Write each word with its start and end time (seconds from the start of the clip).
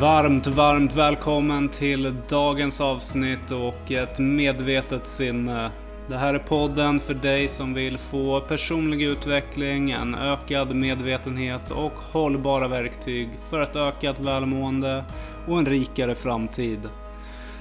Varmt, 0.00 0.46
varmt 0.46 0.94
välkommen 0.94 1.68
till 1.68 2.14
dagens 2.28 2.80
avsnitt 2.80 3.50
och 3.50 3.90
ett 3.92 4.18
medvetet 4.18 5.06
sinne. 5.06 5.70
Det 6.08 6.16
här 6.16 6.34
är 6.34 6.38
podden 6.38 7.00
för 7.00 7.14
dig 7.14 7.48
som 7.48 7.74
vill 7.74 7.98
få 7.98 8.40
personlig 8.40 9.02
utveckling, 9.02 9.90
en 9.90 10.14
ökad 10.14 10.74
medvetenhet 10.74 11.70
och 11.70 11.92
hållbara 11.92 12.68
verktyg 12.68 13.28
för 13.50 13.60
ett 13.60 13.76
ökat 13.76 14.18
välmående 14.18 15.04
och 15.48 15.58
en 15.58 15.66
rikare 15.66 16.14
framtid. 16.14 16.88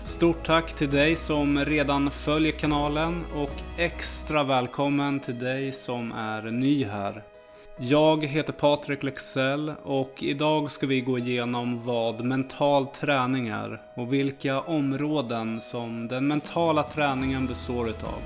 Stort 0.06 0.46
tack 0.46 0.74
till 0.74 0.90
dig 0.90 1.16
som 1.16 1.66
redan 1.66 2.12
följer 2.12 2.52
kanalen 2.52 3.24
och 3.36 3.54
extra 3.78 4.44
välkommen 4.44 5.20
till 5.20 5.40
dig 5.40 5.72
som 5.72 6.12
är 6.12 6.42
ny 6.42 6.86
här. 6.86 7.33
Jag 7.78 8.26
heter 8.26 8.54
Patrik 8.54 9.04
Lexell 9.04 9.74
och 9.84 10.24
idag 10.24 10.72
ska 10.72 10.88
vi 10.88 11.02
gå 11.02 11.18
igenom 11.18 11.84
vad 11.84 12.26
mental 12.26 12.88
träning 12.88 13.48
är 13.48 13.82
och 13.94 14.14
vilka 14.14 14.62
områden 14.62 15.62
som 15.62 16.08
den 16.08 16.28
mentala 16.28 16.84
träningen 16.84 17.48
består 17.48 17.90
utav. 17.90 18.20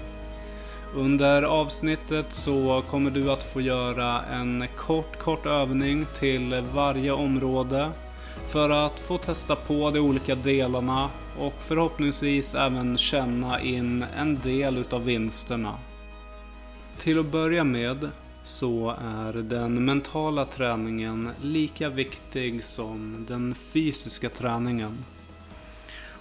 Under 0.95 1.43
avsnittet 1.43 2.25
så 2.33 2.83
kommer 2.89 3.11
du 3.11 3.31
att 3.31 3.43
få 3.43 3.61
göra 3.61 4.21
en 4.21 4.65
kort, 4.77 5.19
kort 5.19 5.45
övning 5.45 6.05
till 6.19 6.63
varje 6.73 7.11
område 7.11 7.89
för 8.47 8.69
att 8.69 8.99
få 8.99 9.17
testa 9.17 9.55
på 9.55 9.91
de 9.91 9.99
olika 9.99 10.35
delarna 10.35 11.09
och 11.39 11.53
förhoppningsvis 11.59 12.55
även 12.55 12.97
känna 12.97 13.61
in 13.61 14.05
en 14.17 14.39
del 14.39 14.77
utav 14.77 15.03
vinsterna. 15.03 15.75
Till 16.97 17.19
att 17.19 17.25
börja 17.25 17.63
med 17.63 18.09
så 18.47 18.95
är 19.01 19.33
den 19.33 19.85
mentala 19.85 20.45
träningen 20.45 21.29
lika 21.41 21.89
viktig 21.89 22.63
som 22.63 23.25
den 23.27 23.55
fysiska 23.55 24.29
träningen. 24.29 25.05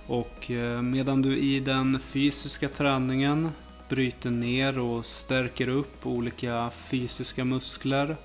Och 0.07 0.51
eh, 0.51 0.83
medan 0.83 1.23
du 1.23 1.39
i 1.39 1.61
den 1.61 2.01
fysiska 2.01 2.69
träningen 2.69 3.51
bryter 3.89 4.31
ner 4.31 4.79
och 4.79 5.07
stärker 5.07 5.69
upp 5.69 6.07
olika 6.07 6.71
fysiska 6.71 7.45
muskler 7.45 8.17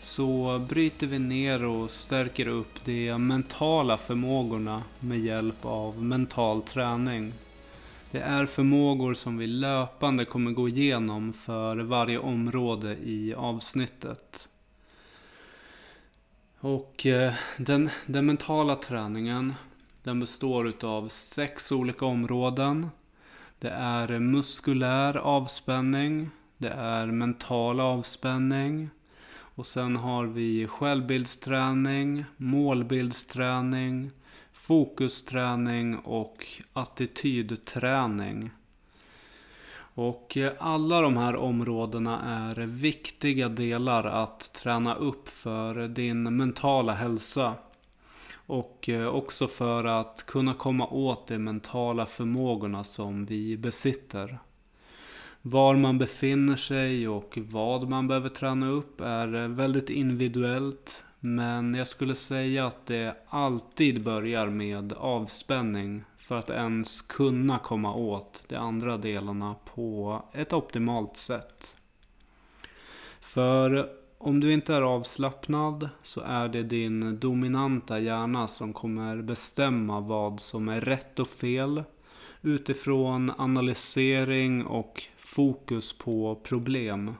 så 0.00 0.58
bryter 0.68 1.06
vi 1.06 1.18
ner 1.18 1.64
och 1.64 1.90
stärker 1.90 2.48
upp 2.48 2.84
de 2.84 3.18
mentala 3.18 3.96
förmågorna 3.96 4.82
med 5.00 5.18
hjälp 5.18 5.64
av 5.64 6.02
mental 6.02 6.62
träning. 6.62 7.32
Det 8.16 8.22
är 8.22 8.46
förmågor 8.46 9.14
som 9.14 9.38
vi 9.38 9.46
löpande 9.46 10.24
kommer 10.24 10.50
gå 10.50 10.68
igenom 10.68 11.32
för 11.32 11.76
varje 11.76 12.18
område 12.18 12.96
i 12.96 13.34
avsnittet. 13.34 14.48
Och 16.60 17.06
eh, 17.06 17.34
den, 17.56 17.90
den 18.06 18.26
mentala 18.26 18.76
träningen 18.76 19.54
den 20.02 20.20
består 20.20 20.68
utav 20.68 21.08
sex 21.08 21.72
olika 21.72 22.06
områden. 22.06 22.88
Det 23.58 23.70
är 23.70 24.18
muskulär 24.18 25.16
avspänning, 25.16 26.30
det 26.58 26.70
är 26.70 27.06
mental 27.06 27.80
avspänning 27.80 28.90
och 29.30 29.66
sen 29.66 29.96
har 29.96 30.26
vi 30.26 30.66
självbildsträning, 30.66 32.24
målbildsträning, 32.36 34.10
fokusträning 34.66 35.98
och 35.98 36.46
attitydträning. 36.72 38.50
Och 39.94 40.36
eh, 40.36 40.52
alla 40.58 41.00
de 41.00 41.16
här 41.16 41.36
områdena 41.36 42.20
är 42.20 42.56
viktiga 42.66 43.48
delar 43.48 44.04
att 44.04 44.52
träna 44.54 44.94
upp 44.94 45.28
för 45.28 45.88
din 45.88 46.36
mentala 46.36 46.92
hälsa. 46.92 47.54
Och 48.46 48.88
eh, 48.88 49.06
också 49.06 49.48
för 49.48 49.84
att 49.84 50.24
kunna 50.26 50.54
komma 50.54 50.86
åt 50.86 51.26
de 51.26 51.38
mentala 51.38 52.06
förmågorna 52.06 52.84
som 52.84 53.26
vi 53.26 53.56
besitter. 53.56 54.38
Var 55.42 55.76
man 55.76 55.98
befinner 55.98 56.56
sig 56.56 57.08
och 57.08 57.38
vad 57.42 57.88
man 57.88 58.08
behöver 58.08 58.28
träna 58.28 58.68
upp 58.68 59.00
är 59.00 59.48
väldigt 59.48 59.90
individuellt. 59.90 61.04
Men 61.20 61.74
jag 61.74 61.88
skulle 61.88 62.14
säga 62.14 62.66
att 62.66 62.86
det 62.86 63.16
alltid 63.28 64.02
börjar 64.04 64.46
med 64.46 64.92
avspänning 64.92 66.04
för 66.16 66.38
att 66.38 66.50
ens 66.50 67.00
kunna 67.00 67.58
komma 67.58 67.94
åt 67.94 68.44
de 68.48 68.56
andra 68.56 68.96
delarna 68.96 69.54
på 69.74 70.22
ett 70.32 70.52
optimalt 70.52 71.16
sätt. 71.16 71.76
För 73.20 73.88
om 74.18 74.40
du 74.40 74.52
inte 74.52 74.74
är 74.74 74.82
avslappnad 74.82 75.88
så 76.02 76.20
är 76.20 76.48
det 76.48 76.62
din 76.62 77.20
dominanta 77.20 77.98
hjärna 77.98 78.48
som 78.48 78.72
kommer 78.72 79.22
bestämma 79.22 80.00
vad 80.00 80.40
som 80.40 80.68
är 80.68 80.80
rätt 80.80 81.18
och 81.18 81.28
fel 81.28 81.82
utifrån 82.42 83.32
analysering 83.38 84.66
och 84.66 85.02
fokus 85.16 85.98
på 85.98 86.40
problem. 86.44 87.14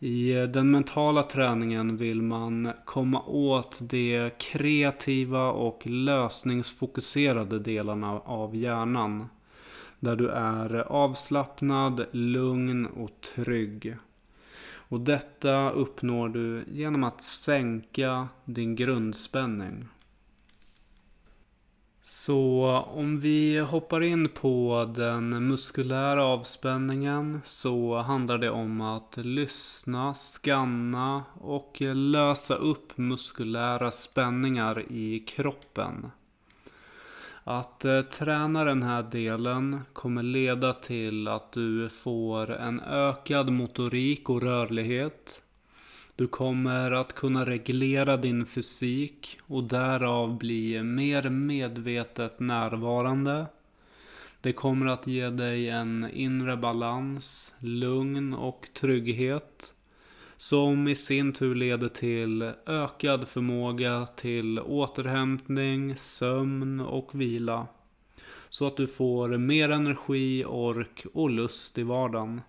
I 0.00 0.32
den 0.32 0.70
mentala 0.70 1.22
träningen 1.22 1.96
vill 1.96 2.22
man 2.22 2.72
komma 2.84 3.22
åt 3.22 3.78
de 3.82 4.30
kreativa 4.38 5.50
och 5.50 5.86
lösningsfokuserade 5.86 7.58
delarna 7.58 8.20
av 8.20 8.56
hjärnan. 8.56 9.28
Där 10.00 10.16
du 10.16 10.28
är 10.28 10.74
avslappnad, 10.74 12.06
lugn 12.12 12.86
och 12.86 13.10
trygg. 13.34 13.96
Och 14.88 15.00
detta 15.00 15.70
uppnår 15.70 16.28
du 16.28 16.64
genom 16.72 17.04
att 17.04 17.22
sänka 17.22 18.28
din 18.44 18.76
grundspänning. 18.76 19.88
Så 22.08 22.66
om 22.94 23.20
vi 23.20 23.58
hoppar 23.58 24.02
in 24.02 24.28
på 24.28 24.86
den 24.94 25.48
muskulära 25.48 26.24
avspänningen 26.24 27.40
så 27.44 27.98
handlar 27.98 28.38
det 28.38 28.50
om 28.50 28.80
att 28.80 29.16
lyssna, 29.16 30.14
skanna 30.14 31.24
och 31.34 31.76
lösa 31.80 32.54
upp 32.54 32.98
muskulära 32.98 33.90
spänningar 33.90 34.84
i 34.92 35.18
kroppen. 35.18 36.10
Att 37.44 37.84
eh, 37.84 38.00
träna 38.00 38.64
den 38.64 38.82
här 38.82 39.02
delen 39.02 39.80
kommer 39.92 40.22
leda 40.22 40.72
till 40.72 41.28
att 41.28 41.52
du 41.52 41.88
får 41.88 42.50
en 42.50 42.80
ökad 42.80 43.52
motorik 43.52 44.30
och 44.30 44.42
rörlighet 44.42 45.42
du 46.16 46.26
kommer 46.26 46.90
att 46.90 47.12
kunna 47.12 47.44
reglera 47.44 48.16
din 48.16 48.46
fysik 48.46 49.38
och 49.42 49.64
därav 49.64 50.38
bli 50.38 50.82
mer 50.82 51.30
medvetet 51.30 52.40
närvarande. 52.40 53.46
Det 54.40 54.52
kommer 54.52 54.86
att 54.86 55.06
ge 55.06 55.30
dig 55.30 55.68
en 55.68 56.10
inre 56.12 56.56
balans, 56.56 57.54
lugn 57.58 58.34
och 58.34 58.68
trygghet. 58.74 59.72
Som 60.36 60.88
i 60.88 60.94
sin 60.94 61.32
tur 61.32 61.54
leder 61.54 61.88
till 61.88 62.52
ökad 62.66 63.28
förmåga 63.28 64.06
till 64.06 64.60
återhämtning, 64.60 65.96
sömn 65.96 66.80
och 66.80 67.20
vila. 67.20 67.66
Så 68.48 68.66
att 68.66 68.76
du 68.76 68.86
får 68.86 69.38
mer 69.38 69.70
energi, 69.70 70.44
ork 70.44 71.06
och 71.12 71.30
lust 71.30 71.78
i 71.78 71.82
vardagen. 71.82 72.40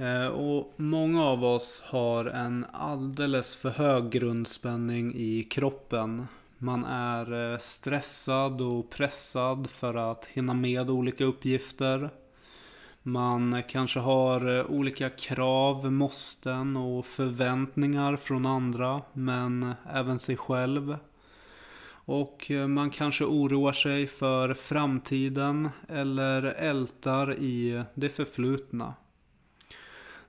Eh, 0.00 0.26
och 0.26 0.72
många 0.76 1.24
av 1.24 1.44
oss 1.44 1.84
har 1.86 2.24
en 2.24 2.66
alldeles 2.72 3.56
för 3.56 3.70
hög 3.70 4.10
grundspänning 4.10 5.14
i 5.14 5.42
kroppen. 5.42 6.26
Man 6.58 6.84
är 6.84 7.52
eh, 7.52 7.58
stressad 7.58 8.60
och 8.60 8.90
pressad 8.90 9.70
för 9.70 10.10
att 10.10 10.24
hinna 10.24 10.54
med 10.54 10.90
olika 10.90 11.24
uppgifter. 11.24 12.10
Man 13.02 13.62
kanske 13.68 14.00
har 14.00 14.58
eh, 14.58 14.64
olika 14.66 15.10
krav, 15.10 15.92
måsten 15.92 16.76
och 16.76 17.06
förväntningar 17.06 18.16
från 18.16 18.46
andra, 18.46 19.02
men 19.12 19.74
även 19.92 20.18
sig 20.18 20.36
själv. 20.36 20.96
Och 22.04 22.50
man 22.68 22.90
kanske 22.90 23.24
oroar 23.24 23.72
sig 23.72 24.06
för 24.06 24.54
framtiden 24.54 25.68
eller 25.88 26.42
ältar 26.42 27.34
i 27.34 27.82
det 27.94 28.08
förflutna. 28.08 28.94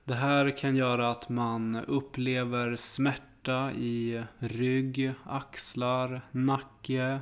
Det 0.04 0.14
här 0.14 0.50
kan 0.56 0.76
göra 0.76 1.10
att 1.10 1.28
man 1.28 1.76
upplever 1.76 2.76
smärta 2.76 3.72
i 3.72 4.22
rygg, 4.38 5.12
axlar, 5.24 6.20
nacke 6.30 7.20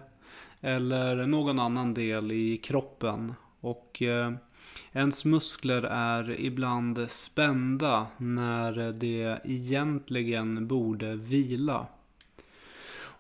eller 0.61 1.27
någon 1.27 1.59
annan 1.59 1.95
del 1.95 2.33
i 2.33 2.57
kroppen. 2.57 3.35
Och 3.61 4.03
eh, 4.03 4.33
ens 4.93 5.25
muskler 5.25 5.83
är 5.83 6.41
ibland 6.41 7.11
spända 7.11 8.07
när 8.17 8.93
det 8.93 9.41
egentligen 9.45 10.67
borde 10.67 11.15
vila. 11.15 11.87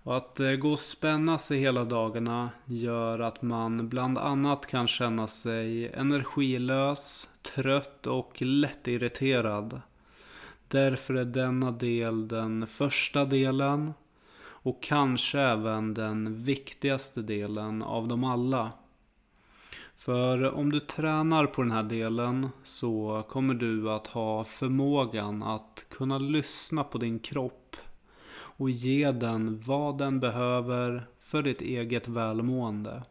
Och 0.02 0.17
att 0.17 0.41
eh, 0.41 0.52
gå 0.52 0.73
och 0.73 0.79
spänna 0.79 1.38
sig 1.38 1.58
hela 1.58 1.85
dagarna 1.85 2.50
gör 2.64 3.19
att 3.19 3.43
man 3.43 3.88
bland 3.88 4.19
annat 4.19 4.67
kan 4.67 4.87
känna 4.87 5.29
sig 5.29 5.88
energilös, 5.88 7.29
trött 7.43 8.06
och 8.06 8.43
lättirriterad. 8.43 9.81
Därför 10.69 11.14
är 11.14 11.25
denna 11.25 11.70
del 11.70 12.29
den 12.29 12.67
första 12.67 13.25
delen. 13.25 13.93
Och 14.62 14.82
kanske 14.82 15.41
även 15.41 15.94
den 15.94 16.43
viktigaste 16.43 17.23
delen 17.23 17.82
av 17.82 18.08
dem 18.08 18.25
alla. 18.25 18.70
För 19.97 20.50
om 20.55 20.73
du 20.73 20.81
tränar 20.81 21.47
på 21.47 21.62
den 21.62 21.70
här 21.70 21.82
delen 21.82 22.49
så 22.64 23.25
kommer 23.29 23.55
du 23.55 23.91
att 23.91 24.06
ha 24.06 24.44
förmågan 24.44 25.43
att 25.43 25.85
kunna 25.88 26.19
lyssna 26.19 26.85
på 26.85 26.99
din 26.99 27.19
kropp 27.19 27.70
och 28.61 28.71
ge 28.71 29.12
den 29.12 29.61
vad 29.61 29.99
den 29.99 30.21
behöver 30.21 31.07
för 31.21 31.43
ditt 31.43 31.61
eget 31.61 32.09
välmående. 32.09 33.03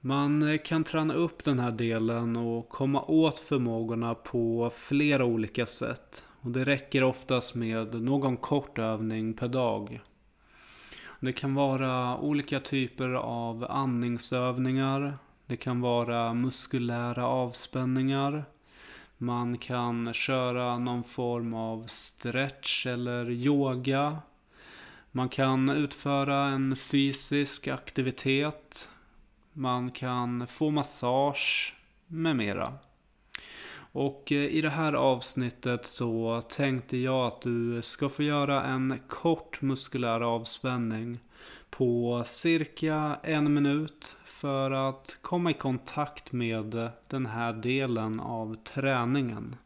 Man 0.00 0.58
kan 0.64 0.84
träna 0.84 1.14
upp 1.14 1.44
den 1.44 1.58
här 1.58 1.70
delen 1.70 2.36
och 2.36 2.68
komma 2.68 3.02
åt 3.02 3.38
förmågorna 3.38 4.14
på 4.14 4.70
flera 4.74 5.24
olika 5.24 5.66
sätt. 5.66 6.24
Och 6.40 6.50
det 6.50 6.64
räcker 6.64 7.04
oftast 7.04 7.54
med 7.54 8.02
någon 8.02 8.36
kort 8.36 8.78
övning 8.78 9.34
per 9.34 9.48
dag. 9.48 10.00
Det 11.20 11.32
kan 11.32 11.54
vara 11.54 12.18
olika 12.18 12.60
typer 12.60 13.08
av 13.14 13.66
andningsövningar. 13.70 15.18
Det 15.46 15.56
kan 15.56 15.80
vara 15.80 16.34
muskulära 16.34 17.26
avspänningar. 17.26 18.44
Man 19.22 19.58
kan 19.58 20.12
köra 20.14 20.78
någon 20.78 21.04
form 21.04 21.54
av 21.54 21.86
stretch 21.86 22.86
eller 22.86 23.30
yoga. 23.30 24.18
Man 25.10 25.28
kan 25.28 25.68
utföra 25.68 26.44
en 26.46 26.76
fysisk 26.76 27.68
aktivitet. 27.68 28.88
Man 29.52 29.90
kan 29.90 30.46
få 30.46 30.70
massage 30.70 31.76
med 32.06 32.36
mera. 32.36 32.74
Och 33.92 34.32
eh, 34.32 34.38
i 34.38 34.60
det 34.60 34.70
här 34.70 34.92
avsnittet 34.92 35.86
så 35.86 36.42
tänkte 36.48 36.96
jag 36.96 37.26
att 37.26 37.42
du 37.42 37.82
ska 37.82 38.08
få 38.08 38.22
göra 38.22 38.64
en 38.64 38.98
kort 39.08 39.62
muskulär 39.62 40.20
avspänning 40.20 41.18
på 41.70 42.22
cirka 42.26 43.18
en 43.22 43.54
minut 43.54 44.16
för 44.24 44.70
att 44.70 45.18
komma 45.22 45.50
i 45.50 45.54
kontakt 45.54 46.32
med 46.32 46.90
den 47.08 47.26
här 47.26 47.52
delen 47.52 48.20
av 48.20 48.54
träningen. 48.54 49.56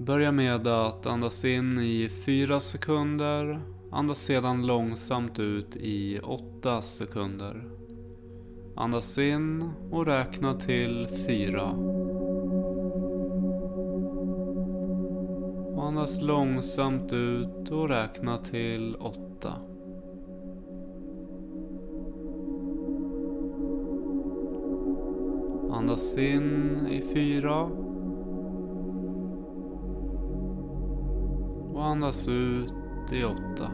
Börja 0.00 0.32
med 0.32 0.66
att 0.66 1.06
andas 1.06 1.44
in 1.44 1.78
i 1.78 2.08
4 2.26 2.60
sekunder. 2.60 3.60
Andas 3.92 4.18
sedan 4.18 4.66
långsamt 4.66 5.38
ut 5.38 5.76
i 5.76 6.20
8 6.20 6.82
sekunder. 6.82 7.70
Andas 8.76 9.18
in 9.18 9.70
och 9.90 10.06
räkna 10.06 10.54
till 10.54 11.08
4. 11.26 12.15
Andas 15.86 16.22
långsamt 16.22 17.12
ut 17.12 17.70
och 17.70 17.88
räkna 17.88 18.38
till 18.38 18.96
8. 18.96 19.52
Andas 25.70 26.18
in 26.18 26.86
i 26.90 27.02
4. 27.02 27.62
Och 31.74 31.84
andas 31.84 32.28
ut 32.28 33.12
i 33.12 33.24
8. 33.24 33.70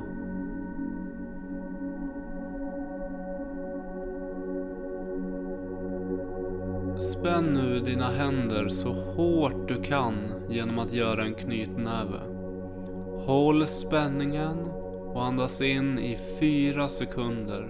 Spänn 7.22 7.54
nu 7.54 7.80
dina 7.80 8.08
händer 8.08 8.68
så 8.68 8.92
hårt 8.92 9.68
du 9.68 9.82
kan 9.82 10.14
genom 10.48 10.78
att 10.78 10.92
göra 10.92 11.24
en 11.24 11.34
knytnäve. 11.34 12.20
Håll 13.26 13.66
spänningen 13.66 14.58
och 15.14 15.24
andas 15.24 15.60
in 15.60 15.98
i 15.98 16.18
fyra 16.40 16.88
sekunder. 16.88 17.68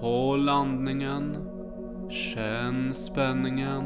Håll 0.00 0.48
andningen. 0.48 1.36
Känn 2.08 2.94
spänningen. 2.94 3.84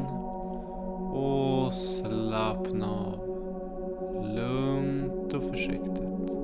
Och 1.13 1.73
slappna 1.73 2.87
av. 2.87 3.19
Lugnt 4.37 5.35
och 5.35 5.43
försiktigt. 5.43 6.37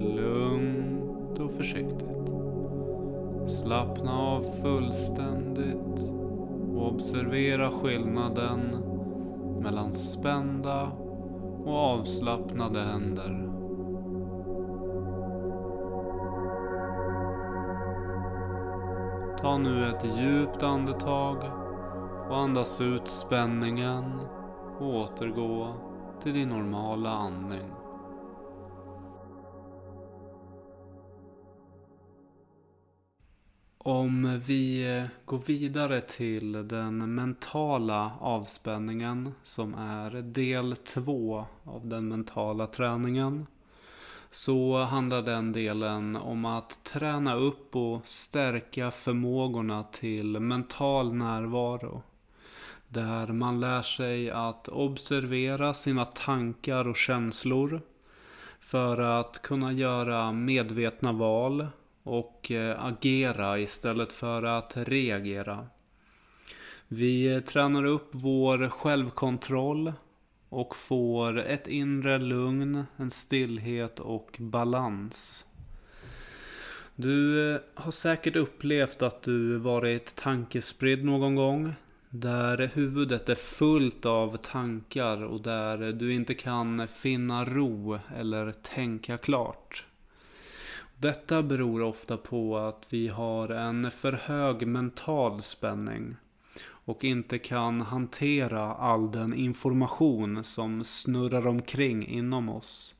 Lugnt 0.00 1.40
och 1.40 1.52
försiktigt. 1.52 2.45
Slappna 3.46 4.18
av 4.18 4.42
fullständigt 4.42 6.10
och 6.74 6.86
observera 6.86 7.70
skillnaden 7.70 8.60
mellan 9.60 9.94
spända 9.94 10.92
och 11.64 11.76
avslappnade 11.76 12.80
händer. 12.80 13.46
Ta 19.38 19.58
nu 19.58 19.88
ett 19.88 20.04
djupt 20.18 20.62
andetag 20.62 21.36
och 22.28 22.36
andas 22.36 22.80
ut 22.80 23.08
spänningen 23.08 24.20
och 24.80 24.86
återgå 24.86 25.74
till 26.20 26.34
din 26.34 26.48
normala 26.48 27.10
andning. 27.10 27.85
Om 33.88 34.40
vi 34.46 35.02
går 35.24 35.38
vidare 35.38 36.00
till 36.00 36.68
den 36.68 37.14
mentala 37.14 38.12
avspänningen 38.20 39.34
som 39.42 39.74
är 39.74 40.10
del 40.22 40.76
två 40.76 41.44
av 41.64 41.86
den 41.88 42.08
mentala 42.08 42.66
träningen. 42.66 43.46
Så 44.30 44.82
handlar 44.82 45.22
den 45.22 45.52
delen 45.52 46.16
om 46.16 46.44
att 46.44 46.84
träna 46.84 47.34
upp 47.34 47.76
och 47.76 48.08
stärka 48.08 48.90
förmågorna 48.90 49.82
till 49.82 50.40
mental 50.40 51.14
närvaro. 51.14 52.02
Där 52.88 53.26
man 53.26 53.60
lär 53.60 53.82
sig 53.82 54.30
att 54.30 54.68
observera 54.68 55.74
sina 55.74 56.04
tankar 56.04 56.88
och 56.88 56.96
känslor. 56.96 57.80
För 58.60 59.00
att 59.00 59.42
kunna 59.42 59.72
göra 59.72 60.32
medvetna 60.32 61.12
val 61.12 61.66
och 62.06 62.50
eh, 62.50 62.84
agera 62.84 63.58
istället 63.58 64.12
för 64.12 64.42
att 64.42 64.76
reagera. 64.76 65.66
Vi 66.88 67.40
tränar 67.40 67.84
upp 67.84 68.08
vår 68.10 68.68
självkontroll 68.68 69.92
och 70.48 70.76
får 70.76 71.38
ett 71.38 71.66
inre 71.68 72.18
lugn, 72.18 72.84
en 72.96 73.10
stillhet 73.10 74.00
och 74.00 74.36
balans. 74.40 75.44
Du 76.96 77.50
eh, 77.54 77.60
har 77.74 77.90
säkert 77.90 78.36
upplevt 78.36 79.02
att 79.02 79.22
du 79.22 79.56
varit 79.56 80.16
tankespridd 80.16 81.04
någon 81.04 81.34
gång. 81.34 81.74
Där 82.10 82.70
huvudet 82.74 83.28
är 83.28 83.34
fullt 83.34 84.06
av 84.06 84.36
tankar 84.36 85.24
och 85.24 85.40
där 85.40 85.92
du 85.92 86.14
inte 86.14 86.34
kan 86.34 86.88
finna 86.88 87.44
ro 87.44 87.98
eller 88.16 88.52
tänka 88.52 89.18
klart. 89.18 89.84
Detta 90.98 91.42
beror 91.42 91.82
ofta 91.82 92.16
på 92.16 92.58
att 92.58 92.86
vi 92.90 93.08
har 93.08 93.48
en 93.48 93.90
för 93.90 94.12
hög 94.12 94.66
mental 94.66 95.42
spänning 95.42 96.16
och 96.68 97.04
inte 97.04 97.38
kan 97.38 97.80
hantera 97.80 98.74
all 98.74 99.12
den 99.12 99.34
information 99.34 100.44
som 100.44 100.84
snurrar 100.84 101.46
omkring 101.46 102.06
inom 102.06 102.48
oss. 102.48 102.94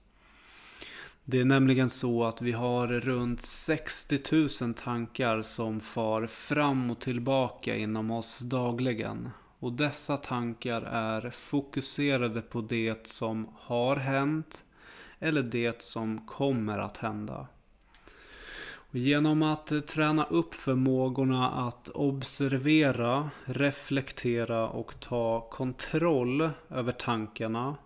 Det 1.25 1.41
är 1.41 1.45
nämligen 1.45 1.91
så 1.91 2.25
att 2.25 2.43
vi 2.43 2.53
har 2.53 2.87
runt 2.87 3.41
60 3.41 4.65
000 4.65 4.75
tankar 4.75 5.43
som 5.43 5.81
far 5.81 6.27
fram 6.27 6.91
och 6.91 7.01
tillbaka 7.01 7.77
inom 7.77 8.11
oss 8.11 8.39
dagligen. 8.39 9.31
Och 9.59 9.73
dessa 9.73 10.17
tankar 10.17 10.83
är 10.83 11.31
fokuserade 11.31 12.43
på 12.43 12.61
det 12.61 13.07
som 13.07 13.49
har 13.59 13.97
hänt 13.97 14.65
eller 15.19 15.43
det 15.43 15.83
som 15.83 16.27
kommer 16.27 16.79
att 16.79 16.97
hända. 16.97 17.47
Genom 18.91 19.43
att 19.43 19.73
eh, 19.73 19.81
träna 19.81 20.25
upp 20.25 20.55
förmågorna 20.55 21.51
att 21.51 21.89
observera, 21.89 23.31
reflektera 23.45 24.69
och 24.69 25.01
ta 25.01 25.49
kontroll 25.51 26.51
över 26.71 26.93
tankarna 26.93 27.77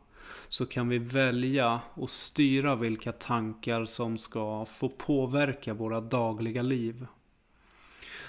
så 0.49 0.66
kan 0.66 0.88
vi 0.88 0.99
välja 0.99 1.80
och 1.95 2.11
styra 2.11 2.75
vilka 2.75 3.12
tankar 3.12 3.85
som 3.85 4.19
ska 4.19 4.64
få 4.64 4.88
påverka 4.88 5.75
våra 5.75 6.00
dagliga 6.00 6.62
liv. 6.62 7.07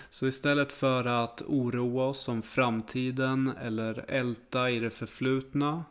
Så 0.10 0.28
istället 0.28 0.72
för 0.72 1.06
att 1.06 1.42
oroa 1.42 2.06
oss 2.06 2.30
om 2.30 2.42
framtiden 2.42 3.54
eller 3.62 4.06
älta 4.08 4.70
i 4.70 4.80
det 4.80 4.90
förflutna 4.90 5.84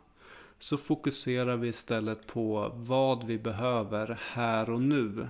så 0.59 0.77
fokuserar 0.77 1.57
vi 1.57 1.67
istället 1.67 2.27
på 2.27 2.71
vad 2.75 3.23
vi 3.23 3.37
behöver 3.37 4.19
här 4.21 4.69
och 4.69 4.81
nu 4.81 5.27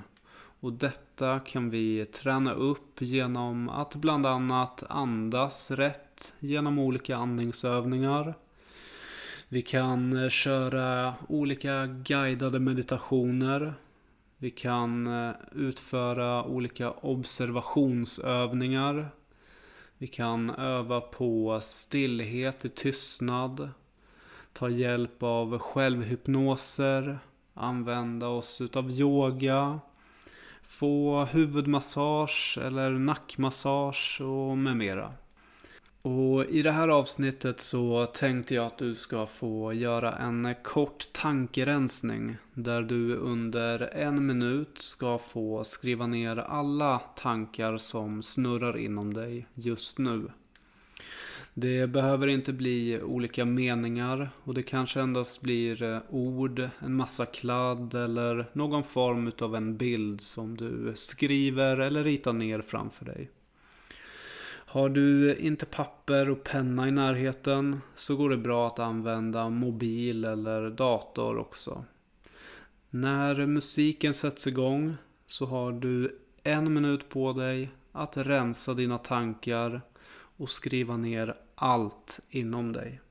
och 0.61 0.73
detta 0.73 1.39
kan 1.39 1.69
vi 1.69 2.05
träna 2.05 2.53
upp 2.53 3.01
genom 3.01 3.69
att 3.69 3.95
bland 3.95 4.25
annat 4.25 4.83
andas 4.89 5.71
rätt 5.71 6.33
genom 6.39 6.79
olika 6.79 7.15
andningsövningar. 7.15 8.33
Vi 9.47 9.61
kan 9.61 10.23
eh, 10.23 10.29
köra 10.29 11.13
olika 11.27 11.85
guidade 11.85 12.59
meditationer. 12.59 13.73
Vi 14.37 14.51
kan 14.51 15.07
eh, 15.07 15.31
utföra 15.51 16.43
olika 16.43 16.91
observationsövningar. 16.91 19.09
Vi 19.97 20.07
kan 20.07 20.49
öva 20.49 21.01
på 21.01 21.59
stillhet 21.61 22.65
i 22.65 22.69
tystnad. 22.69 23.69
Ta 24.53 24.69
hjälp 24.69 25.23
av 25.23 25.59
självhypnoser. 25.59 27.19
Använda 27.53 28.27
oss 28.27 28.61
utav 28.61 28.91
yoga 28.91 29.79
få 30.71 31.25
huvudmassage 31.25 32.57
eller 32.61 32.91
nackmassage 32.91 34.21
och 34.21 34.57
med 34.57 34.77
mera. 34.77 35.13
Och 36.01 36.45
i 36.45 36.61
det 36.61 36.71
här 36.71 36.87
avsnittet 36.87 37.59
så 37.59 38.05
tänkte 38.05 38.55
jag 38.55 38.65
att 38.65 38.77
du 38.77 38.95
ska 38.95 39.25
få 39.25 39.73
göra 39.73 40.13
en 40.13 40.55
kort 40.63 41.07
tankerensning 41.13 42.37
där 42.53 42.81
du 42.81 43.15
under 43.15 43.79
en 43.79 44.25
minut 44.25 44.77
ska 44.77 45.17
få 45.17 45.63
skriva 45.63 46.07
ner 46.07 46.37
alla 46.37 46.99
tankar 46.99 47.77
som 47.77 48.23
snurrar 48.23 48.77
inom 48.77 49.13
dig 49.13 49.47
just 49.53 49.99
nu. 49.99 50.31
Det 51.53 51.87
behöver 51.87 52.27
inte 52.27 52.53
bli 52.53 53.01
olika 53.01 53.45
meningar 53.45 54.29
och 54.43 54.53
det 54.53 54.63
kanske 54.63 55.01
endast 55.01 55.41
blir 55.41 55.83
eh, 55.83 55.99
ord, 56.09 56.69
en 56.79 56.95
massa 56.95 57.25
kladd 57.25 57.95
eller 57.95 58.45
någon 58.53 58.83
form 58.83 59.27
utav 59.27 59.55
en 59.55 59.77
bild 59.77 60.21
som 60.21 60.57
du 60.57 60.91
skriver 60.95 61.77
eller 61.77 62.03
ritar 62.03 62.33
ner 62.33 62.61
framför 62.61 63.05
dig. 63.05 63.29
Har 64.71 64.89
du 64.89 65.35
inte 65.35 65.65
papper 65.65 66.29
och 66.29 66.43
penna 66.43 66.87
i 66.87 66.91
närheten 66.91 67.81
så 67.95 68.15
går 68.15 68.29
det 68.29 68.37
bra 68.37 68.67
att 68.67 68.79
använda 68.79 69.49
mobil 69.49 70.25
eller 70.25 70.69
dator 70.69 71.37
också. 71.37 71.85
När 72.89 73.45
musiken 73.45 74.13
sätts 74.13 74.47
igång 74.47 74.95
så 75.27 75.45
har 75.45 75.71
du 75.71 76.19
en 76.43 76.73
minut 76.73 77.09
på 77.09 77.33
dig 77.33 77.69
att 77.91 78.17
rensa 78.17 78.73
dina 78.73 78.97
tankar 78.97 79.81
och 80.41 80.49
skriva 80.49 80.97
ner 80.97 81.37
allt 81.55 82.19
inom 82.29 82.73
dig. 82.73 83.01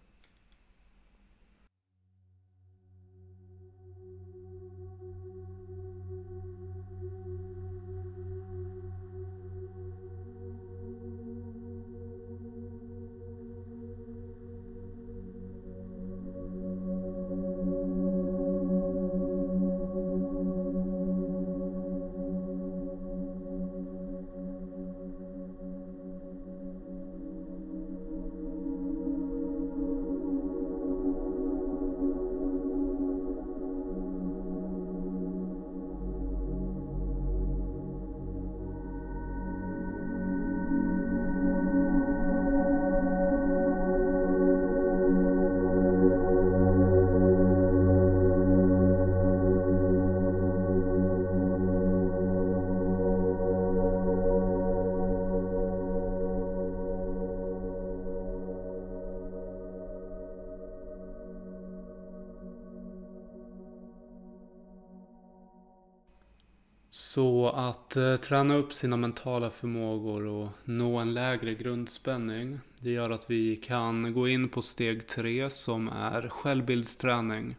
Så 67.15 67.49
att 67.49 67.97
eh, 67.97 68.17
träna 68.17 68.57
upp 68.57 68.73
sina 68.73 68.97
mentala 68.97 69.51
förmågor 69.51 70.27
och 70.27 70.49
nå 70.65 70.99
en 70.99 71.15
lägre 71.15 71.55
grundspänning. 71.55 72.59
Det 72.81 72.91
gör 72.91 73.11
att 73.11 73.31
vi 73.31 73.57
kan 73.57 74.13
gå 74.13 74.29
in 74.29 74.49
på 74.49 74.63
steg 74.63 75.07
tre 75.07 75.51
som 75.51 75.89
är 75.89 76.29
självbildsträning. 76.29 77.57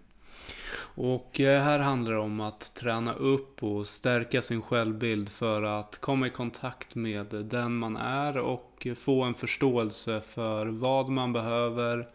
Och 0.96 1.40
eh, 1.40 1.62
här 1.62 1.80
handlar 1.80 2.12
det 2.12 2.20
om 2.20 2.40
att 2.40 2.76
träna 2.76 3.14
upp 3.14 3.64
och 3.64 3.88
stärka 3.88 4.42
sin 4.42 4.62
självbild 4.62 5.30
för 5.30 5.64
att 5.64 5.98
komma 6.02 6.28
i 6.28 6.30
kontakt 6.30 6.96
med 6.96 7.26
den 7.26 7.78
man 7.78 7.98
är 7.98 8.38
och 8.38 8.88
få 8.96 9.24
en 9.24 9.34
förståelse 9.34 10.22
för 10.22 10.68
vad 10.68 11.10
man 11.10 11.34
behöver 11.34 12.08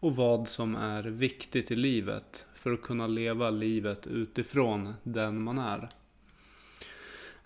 och 0.00 0.16
vad 0.16 0.48
som 0.48 0.76
är 0.76 1.02
viktigt 1.02 1.70
i 1.70 1.76
livet 1.76 2.46
för 2.54 2.72
att 2.72 2.82
kunna 2.82 3.06
leva 3.06 3.50
livet 3.50 4.06
utifrån 4.06 4.94
den 5.02 5.42
man 5.42 5.58
är. 5.58 5.88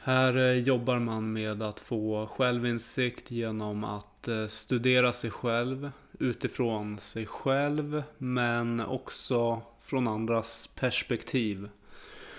Här 0.05 0.37
eh, 0.37 0.59
jobbar 0.59 0.99
man 0.99 1.33
med 1.33 1.63
att 1.63 1.81
få 1.81 2.27
självinsikt 2.27 3.31
genom 3.31 3.85
att 3.85 4.29
eh, 4.29 4.47
studera 4.47 5.13
sig 5.13 5.31
själv 5.31 5.91
utifrån 6.19 6.99
sig 6.99 7.27
själv 7.27 8.03
men 8.19 8.81
också 8.81 9.63
från 9.81 10.09
andras 10.09 10.67
perspektiv. 10.67 11.69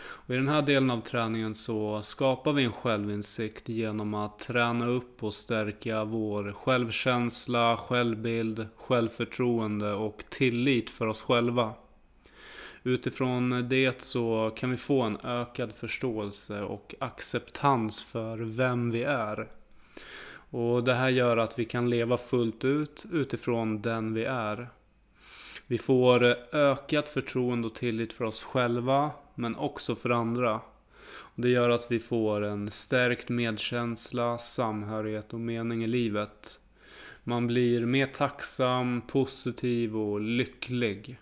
Och 0.05 0.33
I 0.33 0.37
den 0.37 0.47
här 0.47 0.61
delen 0.61 0.91
av 0.91 1.01
träningen 1.01 1.55
så 1.55 2.01
skapar 2.01 2.53
vi 2.53 2.63
en 2.63 2.71
självinsikt 2.71 3.69
genom 3.69 4.13
att 4.13 4.39
träna 4.39 4.87
upp 4.87 5.23
och 5.23 5.33
stärka 5.33 6.03
vår 6.03 6.51
självkänsla, 6.51 7.77
självbild, 7.77 8.67
självförtroende 8.75 9.93
och 9.93 10.23
tillit 10.29 10.89
för 10.89 11.07
oss 11.07 11.21
själva. 11.21 11.73
Utifrån 12.83 13.69
det 13.69 14.01
så 14.01 14.53
kan 14.55 14.71
vi 14.71 14.77
få 14.77 15.01
en 15.01 15.17
ökad 15.23 15.73
förståelse 15.73 16.61
och 16.61 16.95
acceptans 16.99 18.03
för 18.03 18.37
vem 18.37 18.91
vi 18.91 19.03
är. 19.03 19.51
Och 20.49 20.83
det 20.83 20.93
här 20.93 21.09
gör 21.09 21.37
att 21.37 21.59
vi 21.59 21.65
kan 21.65 21.89
leva 21.89 22.17
fullt 22.17 22.65
ut 22.65 23.05
utifrån 23.11 23.81
den 23.81 24.13
vi 24.13 24.23
är. 24.23 24.69
Vi 25.67 25.77
får 25.77 26.23
ökat 26.55 27.09
förtroende 27.09 27.67
och 27.67 27.75
tillit 27.75 28.13
för 28.13 28.25
oss 28.25 28.43
själva, 28.43 29.11
men 29.35 29.55
också 29.55 29.95
för 29.95 30.09
andra. 30.09 30.61
Det 31.35 31.49
gör 31.49 31.69
att 31.69 31.91
vi 31.91 31.99
får 31.99 32.43
en 32.43 32.69
stärkt 32.69 33.29
medkänsla, 33.29 34.37
samhörighet 34.37 35.33
och 35.33 35.39
mening 35.39 35.83
i 35.83 35.87
livet. 35.87 36.59
Man 37.23 37.47
blir 37.47 37.85
mer 37.85 38.05
tacksam, 38.05 39.01
positiv 39.01 39.97
och 39.97 40.21
lycklig. 40.21 41.17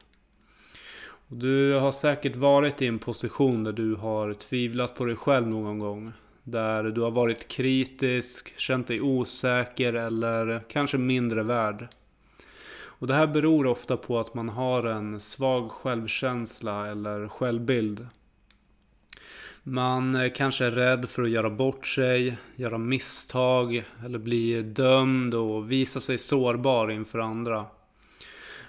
Du 1.33 1.73
har 1.73 1.91
säkert 1.91 2.35
varit 2.35 2.81
i 2.81 2.87
en 2.87 2.99
position 2.99 3.63
där 3.63 3.71
du 3.71 3.95
har 3.95 4.33
tvivlat 4.33 4.95
på 4.95 5.05
dig 5.05 5.15
själv 5.15 5.47
någon 5.47 5.79
gång. 5.79 6.11
Där 6.43 6.83
du 6.83 7.01
har 7.01 7.11
varit 7.11 7.47
kritisk, 7.47 8.59
känt 8.59 8.87
dig 8.87 9.01
osäker 9.01 9.93
eller 9.93 10.63
kanske 10.67 10.97
mindre 10.97 11.43
värd. 11.43 11.87
Och 12.83 13.07
det 13.07 13.13
här 13.13 13.27
beror 13.27 13.65
ofta 13.65 13.97
på 13.97 14.19
att 14.19 14.33
man 14.33 14.49
har 14.49 14.83
en 14.83 15.19
svag 15.19 15.71
självkänsla 15.71 16.87
eller 16.87 17.27
självbild. 17.27 18.07
Man 19.63 20.29
kanske 20.35 20.65
är 20.65 20.71
rädd 20.71 21.09
för 21.09 21.23
att 21.23 21.29
göra 21.29 21.49
bort 21.49 21.87
sig, 21.87 22.37
göra 22.55 22.77
misstag 22.77 23.83
eller 24.05 24.19
bli 24.19 24.61
dömd 24.61 25.33
och 25.33 25.71
visa 25.71 25.99
sig 25.99 26.17
sårbar 26.17 26.91
inför 26.91 27.19
andra. 27.19 27.65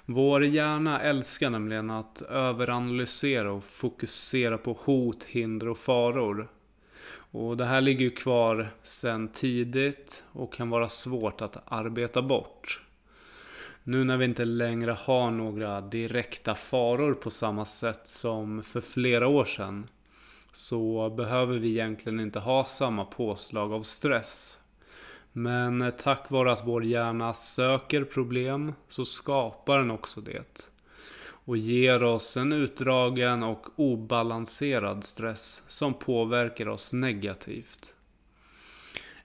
Vår 0.06 0.44
hjärna 0.44 1.00
älskar 1.00 1.50
nämligen 1.50 1.90
att 1.90 2.23
överanalysera 2.23 3.52
och 3.52 3.64
fokusera 3.64 4.59
på 4.59 4.78
hot, 4.85 5.25
hinder 5.25 5.68
och 5.68 5.78
faror. 5.78 6.49
Och 7.32 7.56
det 7.56 7.64
här 7.64 7.80
ligger 7.80 8.04
ju 8.04 8.11
kvar 8.11 8.68
sedan 8.82 9.28
tidigt 9.28 10.25
och 10.32 10.52
kan 10.54 10.71
vara 10.71 10.88
svårt 10.88 11.40
att 11.40 11.56
arbeta 11.64 12.23
bort. 12.23 12.82
Nu 13.85 14.04
när 14.04 14.16
vi 14.16 14.25
inte 14.25 14.44
längre 14.44 14.90
har 14.90 15.30
några 15.30 15.80
direkta 15.80 16.54
faror 16.54 17.14
på 17.14 17.30
samma 17.30 17.64
sätt 17.64 18.09
som 18.09 18.62
för 18.62 18.80
flera 18.80 19.28
år 19.28 19.44
sedan 19.44 19.87
så 20.52 21.11
behöver 21.11 21.59
vi 21.59 21.71
egentligen 21.71 22.21
inte 22.21 22.38
ha 22.38 22.64
samma 22.64 23.04
påslag 23.04 23.73
av 23.73 23.82
stress. 23.82 24.59
Men 25.33 25.93
tack 25.99 26.31
vare 26.31 26.53
att 26.53 26.67
vår 26.67 26.85
hjärna 26.85 27.35
söker 27.35 28.05
problem 28.05 28.73
så 28.89 29.05
skapar 29.05 29.79
den 29.79 29.91
också 29.91 30.21
det. 30.21 30.69
och 31.45 31.57
ger 31.57 32.03
oss 32.03 32.37
en 32.37 32.53
utdragen 32.53 33.43
och 33.43 33.67
obalanserad 33.77 35.05
stress 35.05 35.62
som 35.69 35.95
påverkar 35.95 36.69
oss 36.69 36.93
negativt. 36.93 37.95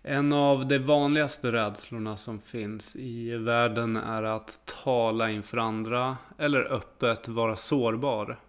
En 0.01 0.33
av 0.33 0.67
de 0.67 0.79
vanligaste 0.79 1.51
rädslorna 1.51 2.17
som 2.17 2.39
finns 2.39 2.95
i 2.95 3.37
världen 3.37 3.95
är 3.95 4.23
att 4.23 4.73
tala 4.83 5.29
inför 5.29 5.57
andra 5.57 6.17
eller 6.37 6.73
öppet 6.73 7.27
vara 7.27 7.55
sårbar. 7.55 8.39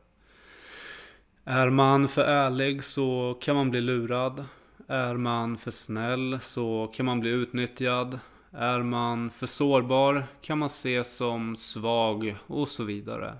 Är 1.44 1.70
man 1.70 2.08
för 2.08 2.22
ärlig 2.22 2.84
så 2.84 3.38
kan 3.40 3.56
man 3.56 3.70
bli 3.70 3.80
lurad. 3.80 4.44
Är 4.90 5.14
man 5.16 5.56
för 5.56 5.70
snäll 5.70 6.38
så 6.42 6.92
kan 6.94 7.06
man 7.06 7.20
bli 7.20 7.30
utnyttjad. 7.30 8.20
Är 8.52 8.82
man 8.82 9.30
för 9.30 9.46
sårbar 9.46 10.26
kan 10.40 10.58
man 10.58 10.66
ses 10.66 11.16
som 11.16 11.56
svag 11.56 12.36
och 12.46 12.68
så 12.68 12.84
vidare. 12.84 13.36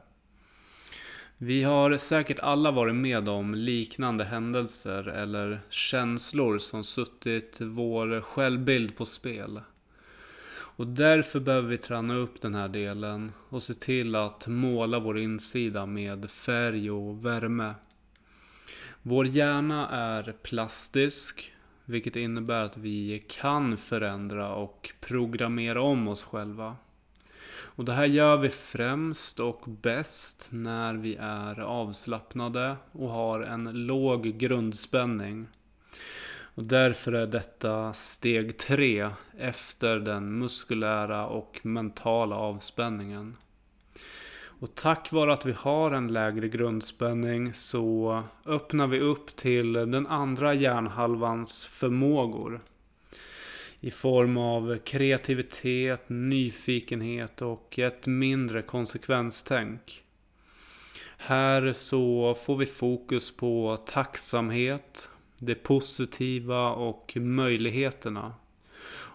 Vi 1.38 1.62
har 1.62 1.96
säkert 1.96 2.40
alla 2.40 2.70
varit 2.70 2.94
med 2.94 3.28
om 3.28 3.54
liknande 3.54 4.24
händelser 4.24 5.08
eller 5.08 5.60
känslor 5.68 6.58
som 6.58 6.84
suttit 6.84 7.58
vår 7.60 8.20
självbild 8.20 8.96
på 8.96 9.06
spel. 9.06 9.60
Och 10.50 10.86
därför 10.86 11.40
behöver 11.40 11.68
vi 11.68 11.76
träna 11.76 12.14
upp 12.14 12.40
den 12.40 12.54
här 12.54 12.68
delen 12.68 13.32
och 13.48 13.62
se 13.62 13.74
till 13.74 14.14
att 14.14 14.46
måla 14.46 14.98
vår 14.98 15.18
insida 15.18 15.86
med 15.86 16.30
färg 16.30 16.90
och 16.90 17.26
värme. 17.26 17.74
Vår 19.08 19.26
hjärna 19.26 19.88
är 19.88 20.34
plastisk, 20.42 21.52
vilket 21.84 22.16
innebär 22.16 22.62
att 22.62 22.76
vi 22.76 23.24
kan 23.28 23.76
förändra 23.76 24.54
och 24.54 24.92
programmera 25.00 25.82
om 25.82 26.08
oss 26.08 26.24
själva. 26.24 26.76
Och 27.50 27.84
det 27.84 27.92
här 27.92 28.04
gör 28.04 28.36
vi 28.36 28.48
främst 28.48 29.40
och 29.40 29.62
bäst 29.66 30.48
när 30.52 30.94
vi 30.94 31.16
är 31.20 31.60
avslappnade 31.60 32.76
och 32.92 33.10
har 33.10 33.40
en 33.40 33.86
låg 33.86 34.24
grundspänning. 34.24 35.46
Och 36.40 36.64
därför 36.64 37.12
är 37.12 37.26
detta 37.26 37.92
steg 37.92 38.58
tre 38.58 39.10
efter 39.38 39.98
den 39.98 40.38
muskulära 40.38 41.26
och 41.26 41.60
mentala 41.62 42.36
avspänningen. 42.36 43.36
Och 44.60 44.74
tack 44.74 45.12
vare 45.12 45.32
att 45.32 45.46
vi 45.46 45.52
har 45.52 45.90
en 45.90 46.12
lägre 46.12 46.48
grundspänning 46.48 47.54
så 47.54 48.22
öppnar 48.46 48.86
vi 48.86 49.00
upp 49.00 49.36
till 49.36 49.72
den 49.72 50.06
andra 50.06 50.54
hjärnhalvans 50.54 51.66
förmågor. 51.66 52.60
I 53.80 53.90
form 53.90 54.36
av 54.36 54.78
kreativitet, 54.78 56.08
nyfikenhet 56.08 57.42
och 57.42 57.78
ett 57.78 58.06
mindre 58.06 58.62
konsekvenstänk. 58.62 60.04
Här 61.16 61.72
så 61.72 62.34
får 62.34 62.56
vi 62.56 62.66
fokus 62.66 63.36
på 63.36 63.76
tacksamhet, 63.86 65.10
det 65.38 65.54
positiva 65.54 66.72
och 66.72 67.12
möjligheterna. 67.16 68.34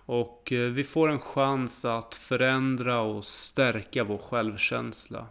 Och 0.06 0.52
eh, 0.52 0.70
vi 0.70 0.84
får 0.84 1.10
en 1.10 1.20
chans 1.20 1.86
att 1.86 2.16
förändra 2.16 3.02
och 3.02 3.26
stärka 3.26 4.04
vår 4.04 4.18
självkänsla. 4.18 5.28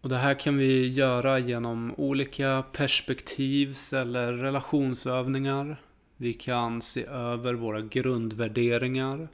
Och 0.00 0.08
det 0.08 0.16
här 0.16 0.34
kan 0.34 0.56
vi 0.56 0.88
göra 0.88 1.38
genom 1.38 1.94
olika 1.96 2.64
perspektivs 2.72 3.92
eller 3.92 4.32
relationsövningar. 4.32 5.82
Vi 6.16 6.32
kan 6.32 6.82
se 6.82 7.04
över 7.06 7.54
våra 7.54 7.80
grundvärderingar. 7.80 9.28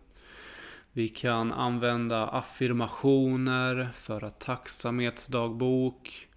Vi 0.93 1.09
kan 1.09 1.53
använda 1.53 2.27
affirmationer, 2.27 3.89
föra 3.95 4.31
tacksamhetsdagbok. 4.31 6.29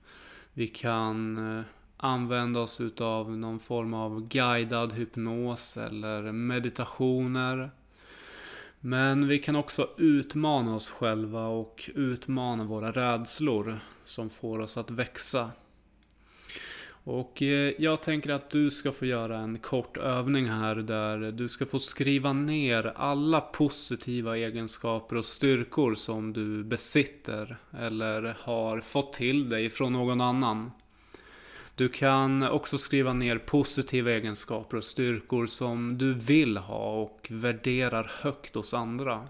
Vi 0.53 0.67
kan 0.67 1.37
eh, 1.57 1.63
använda 2.01 2.59
oss 2.59 2.81
utav 2.81 3.37
någon 3.37 3.59
form 3.59 3.93
av 3.93 4.27
guidad 4.27 4.93
hypnos 4.93 5.77
eller 5.77 6.31
meditationer. 6.31 7.71
Men 8.79 9.27
vi 9.27 9.39
kan 9.39 9.55
också 9.55 9.89
utmana 9.97 10.75
oss 10.75 10.89
själva 10.89 11.47
och 11.47 11.89
utmana 11.95 12.63
våra 12.63 12.91
rädslor 12.91 13.79
som 14.05 14.29
får 14.29 14.59
oss 14.59 14.77
att 14.77 14.91
växa. 14.91 15.51
Och 17.03 17.41
eh, 17.41 17.73
jag 17.77 18.01
tänker 18.01 18.29
att 18.29 18.49
du 18.49 18.71
ska 18.71 18.91
få 18.91 19.05
göra 19.05 19.37
en 19.37 19.57
kort 19.57 19.97
övning 19.97 20.45
här 20.45 20.75
där 20.75 21.31
du 21.31 21.49
ska 21.49 21.65
få 21.65 21.79
skriva 21.79 22.33
ner 22.33 22.93
alla 22.95 23.41
positiva 23.41 24.37
egenskaper 24.37 25.15
och 25.15 25.25
styrkor 25.25 25.95
som 25.95 26.33
du 26.33 26.63
besitter 26.63 27.57
eller 27.79 28.35
har 28.39 28.79
fått 28.79 29.13
till 29.13 29.49
dig 29.49 29.69
från 29.69 29.93
någon 29.93 30.21
annan. 30.21 30.71
Du 31.79 31.89
kan 31.89 32.43
också 32.43 32.77
skriva 32.77 33.13
ner 33.13 33.37
positiva 33.37 34.11
egenskaper 34.11 34.77
och 34.77 34.83
styrkor 34.83 35.45
som 35.45 35.97
du 35.97 36.13
vill 36.13 36.57
ha 36.57 36.93
och 37.01 37.27
värderar 37.31 38.11
högt 38.21 38.55
hos 38.55 38.73
andra. 38.73 39.27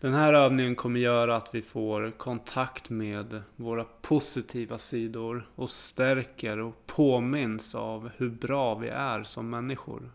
Den 0.00 0.14
här 0.14 0.34
övningen 0.34 0.74
kommer 0.74 1.00
göra 1.00 1.36
att 1.36 1.54
vi 1.54 1.62
får 1.62 2.10
kontakt 2.10 2.90
med 2.90 3.42
våra 3.56 3.84
positiva 3.84 4.78
sidor 4.78 5.48
och 5.54 5.70
stärker 5.70 6.58
och 6.58 6.86
påminns 6.86 7.74
av 7.74 8.10
hur 8.16 8.30
bra 8.30 8.74
vi 8.74 8.88
är 8.88 9.22
som 9.22 9.50
människor. 9.50 10.10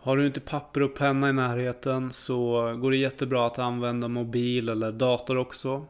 Har 0.00 0.16
du 0.16 0.26
inte 0.26 0.40
papper 0.40 0.82
och 0.82 0.94
penna 0.94 1.28
i 1.28 1.32
närheten 1.32 2.12
så 2.12 2.72
går 2.76 2.90
det 2.90 2.96
jättebra 2.96 3.46
att 3.46 3.58
använda 3.58 4.08
mobil 4.08 4.68
eller 4.68 4.92
dator 4.92 5.36
också. 5.36 5.86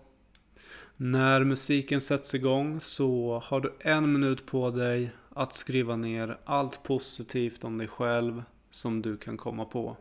När 0.98 1.44
musiken 1.44 2.00
sätts 2.00 2.35
igång 2.35 2.80
så 2.80 3.40
har 3.44 3.61
du 3.61 3.72
en 3.80 4.12
minut 4.12 4.46
på 4.46 4.70
dig 4.70 5.11
att 5.30 5.52
skriva 5.52 5.96
ner 5.96 6.38
allt 6.44 6.82
positivt 6.82 7.64
om 7.64 7.78
dig 7.78 7.88
själv 7.88 8.42
som 8.70 9.02
du 9.02 9.16
kan 9.16 9.37
komma 9.37 9.64
på. 9.64 9.96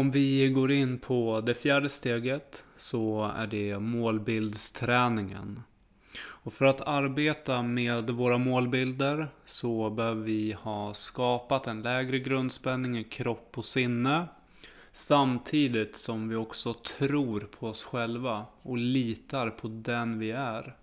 Om 0.00 0.10
vi 0.10 0.48
går 0.48 0.72
in 0.72 0.98
på 0.98 1.40
det 1.46 1.54
fjärde 1.54 1.88
steget 1.88 2.64
så 2.76 3.32
är 3.36 3.46
det 3.46 3.78
målbildsträningen. 3.78 5.62
Och 6.18 6.52
för 6.52 6.64
att 6.64 6.80
arbeta 6.80 7.62
med 7.62 8.10
våra 8.10 8.38
målbilder 8.38 9.28
så 9.46 9.90
behöver 9.90 10.22
vi 10.22 10.52
ha 10.52 10.94
skapat 10.94 11.66
en 11.66 11.82
lägre 11.82 12.18
grundspänning 12.18 12.98
i 12.98 13.04
kropp 13.04 13.58
och 13.58 13.64
sinne. 13.64 14.26
Samtidigt 14.92 15.96
som 15.96 16.28
vi 16.28 16.36
också 16.36 16.74
tror 16.74 17.40
på 17.40 17.66
oss 17.66 17.84
själva 17.84 18.46
och 18.62 18.78
litar 18.78 19.50
på 19.50 19.68
den 19.68 20.18
vi 20.18 20.30
är. 20.30 20.76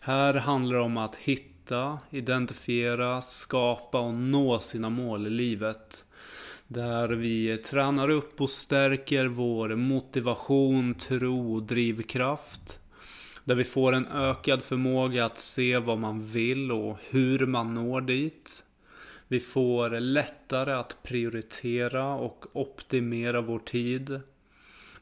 Här 0.00 0.34
handlar 0.34 0.76
det 0.76 0.82
om 0.82 0.96
att 0.96 1.16
hitta, 1.16 1.98
identifiera, 2.10 3.22
skapa 3.22 4.00
och 4.00 4.14
nå 4.14 4.58
sina 4.58 4.90
mål 4.90 5.26
i 5.26 5.30
livet. 5.30 6.05
Där 6.68 7.08
vi 7.08 7.58
tränar 7.58 8.08
upp 8.08 8.40
och 8.40 8.50
stärker 8.50 9.26
vår 9.26 9.68
motivation, 9.68 10.94
tro 10.94 11.54
och 11.54 11.62
drivkraft. 11.62 12.80
Där 13.44 13.54
vi 13.54 13.64
får 13.64 13.92
en 13.92 14.06
ökad 14.06 14.62
förmåga 14.62 15.24
att 15.24 15.38
se 15.38 15.78
vad 15.78 15.98
man 15.98 16.24
vill 16.24 16.72
och 16.72 16.98
hur 17.08 17.46
man 17.46 17.74
når 17.74 18.00
dit. 18.00 18.64
Vi 19.28 19.40
får 19.40 20.00
lättare 20.00 20.72
att 20.72 21.02
prioritera 21.02 22.14
och 22.14 22.44
optimera 22.52 23.40
vår 23.40 23.58
tid. 23.58 24.20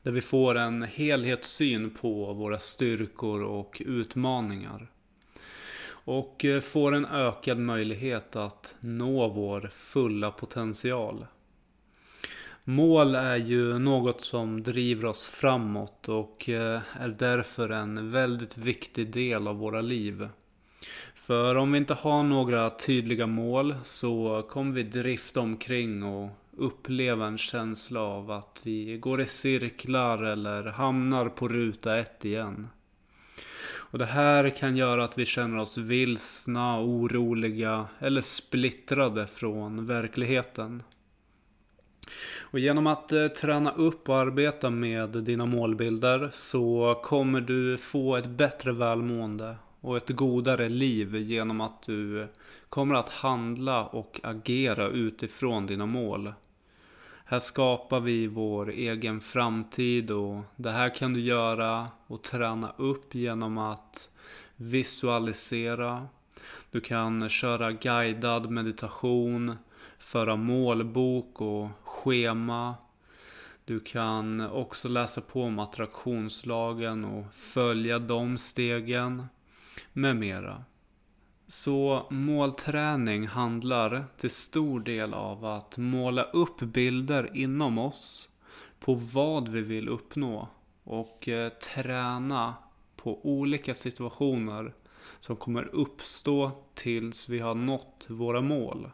Där 0.02 0.12
vi 0.12 0.20
får 0.20 0.54
en 0.54 0.82
helhetssyn 0.82 1.90
på 1.90 2.32
våra 2.32 2.58
styrkor 2.58 3.42
och 3.42 3.82
utmaningar. 3.86 4.90
Och 5.86 6.44
eh, 6.44 6.60
får 6.60 6.94
en 6.94 7.06
ökad 7.06 7.58
möjlighet 7.58 8.36
att 8.36 8.74
nå 8.80 9.28
vår 9.28 9.68
fulla 9.72 10.30
potential. 10.30 11.26
Mål 12.66 13.14
är 13.14 13.36
ju 13.36 13.78
något 13.78 14.20
som 14.20 14.62
driver 14.62 15.04
oss 15.04 15.28
framåt 15.28 16.08
och 16.08 16.48
eh, 16.48 16.80
är 17.00 17.08
därför 17.08 17.68
en 17.68 18.10
väldigt 18.10 18.58
viktig 18.58 19.12
del 19.12 19.48
av 19.48 19.56
våra 19.56 19.80
liv. 19.80 20.28
För 21.14 21.54
om 21.54 21.72
vi 21.72 21.78
inte 21.78 21.94
har 21.94 22.22
några 22.22 22.70
tydliga 22.70 23.26
mål 23.26 23.74
så 23.84 24.42
kommer 24.50 24.72
vi 24.72 24.82
drifta 24.82 25.40
omkring 25.40 26.02
och 26.02 26.30
uppleva 26.56 27.26
en 27.26 27.38
känsla 27.38 28.00
av 28.00 28.30
att 28.30 28.60
vi 28.64 28.98
går 28.98 29.20
i 29.20 29.26
cirklar 29.26 30.22
eller 30.22 30.64
hamnar 30.64 31.28
på 31.28 31.48
ruta 31.48 31.98
ett 31.98 32.24
igen. 32.24 32.68
Och 33.94 33.98
det 33.98 34.06
här 34.06 34.50
kan 34.50 34.76
göra 34.76 35.04
att 35.04 35.18
vi 35.18 35.24
känner 35.24 35.58
oss 35.58 35.78
vilsna, 35.78 36.80
oroliga 36.80 37.86
eller 37.98 38.20
splittrade 38.20 39.26
från 39.26 39.86
verkligheten. 39.86 40.82
Och 42.40 42.58
genom 42.58 42.86
att 42.86 43.12
eh, 43.12 43.28
träna 43.28 43.72
upp 43.72 44.08
och 44.08 44.18
arbeta 44.18 44.70
med 44.70 45.08
dina 45.08 45.46
målbilder 45.46 46.30
så 46.32 47.00
kommer 47.04 47.40
du 47.40 47.78
få 47.78 48.16
ett 48.16 48.26
bättre 48.26 48.72
välmående 48.72 49.56
och 49.80 49.96
ett 49.96 50.10
godare 50.10 50.68
liv 50.68 51.16
genom 51.16 51.60
att 51.60 51.82
du 51.82 52.28
kommer 52.68 52.94
att 52.94 53.08
handla 53.08 53.84
och 53.84 54.20
agera 54.22 54.88
utifrån 54.88 55.66
dina 55.66 55.86
mål. 55.86 56.32
Här 57.24 57.38
skapar 57.38 58.00
vi 58.00 58.26
vår 58.26 58.70
egen 58.70 59.20
framtid 59.20 60.10
och 60.10 60.40
det 60.56 60.70
här 60.70 60.94
kan 60.94 61.12
du 61.12 61.20
göra 61.20 61.88
och 62.06 62.22
träna 62.22 62.72
upp 62.76 63.14
genom 63.14 63.58
att 63.58 64.10
visualisera. 64.56 66.08
Du 66.70 66.80
kan 66.80 67.28
köra 67.28 67.72
guidad 67.72 68.50
meditation, 68.50 69.56
föra 69.98 70.36
målbok 70.36 71.40
och 71.40 71.68
schema. 72.04 72.74
Du 73.64 73.80
kan 73.80 74.40
också 74.40 74.88
läsa 74.88 75.20
på 75.20 75.42
om 75.42 75.58
attraktionslagen 75.58 77.04
och 77.04 77.34
följa 77.34 77.98
de 77.98 78.38
stegen 78.38 79.26
med 79.92 80.16
mera. 80.16 80.64
Så 81.46 82.06
målträning 82.10 83.26
handlar 83.26 84.04
till 84.16 84.30
stor 84.30 84.80
del 84.80 85.14
av 85.14 85.44
att 85.44 85.78
måla 85.78 86.22
upp 86.22 86.60
bilder 86.60 87.30
inom 87.34 87.78
oss 87.78 88.28
på 88.80 88.94
vad 88.94 89.48
vi 89.48 89.60
vill 89.60 89.88
uppnå 89.88 90.48
och 90.84 91.28
eh, 91.28 91.48
träna 91.48 92.54
på 92.96 93.26
olika 93.26 93.74
situationer 93.74 94.74
som 95.18 95.36
kommer 95.36 95.74
uppstå 95.74 96.50
tills 96.74 97.28
vi 97.28 97.38
har 97.38 97.54
nått 97.54 98.06
våra 98.08 98.40
mål. 98.40 98.90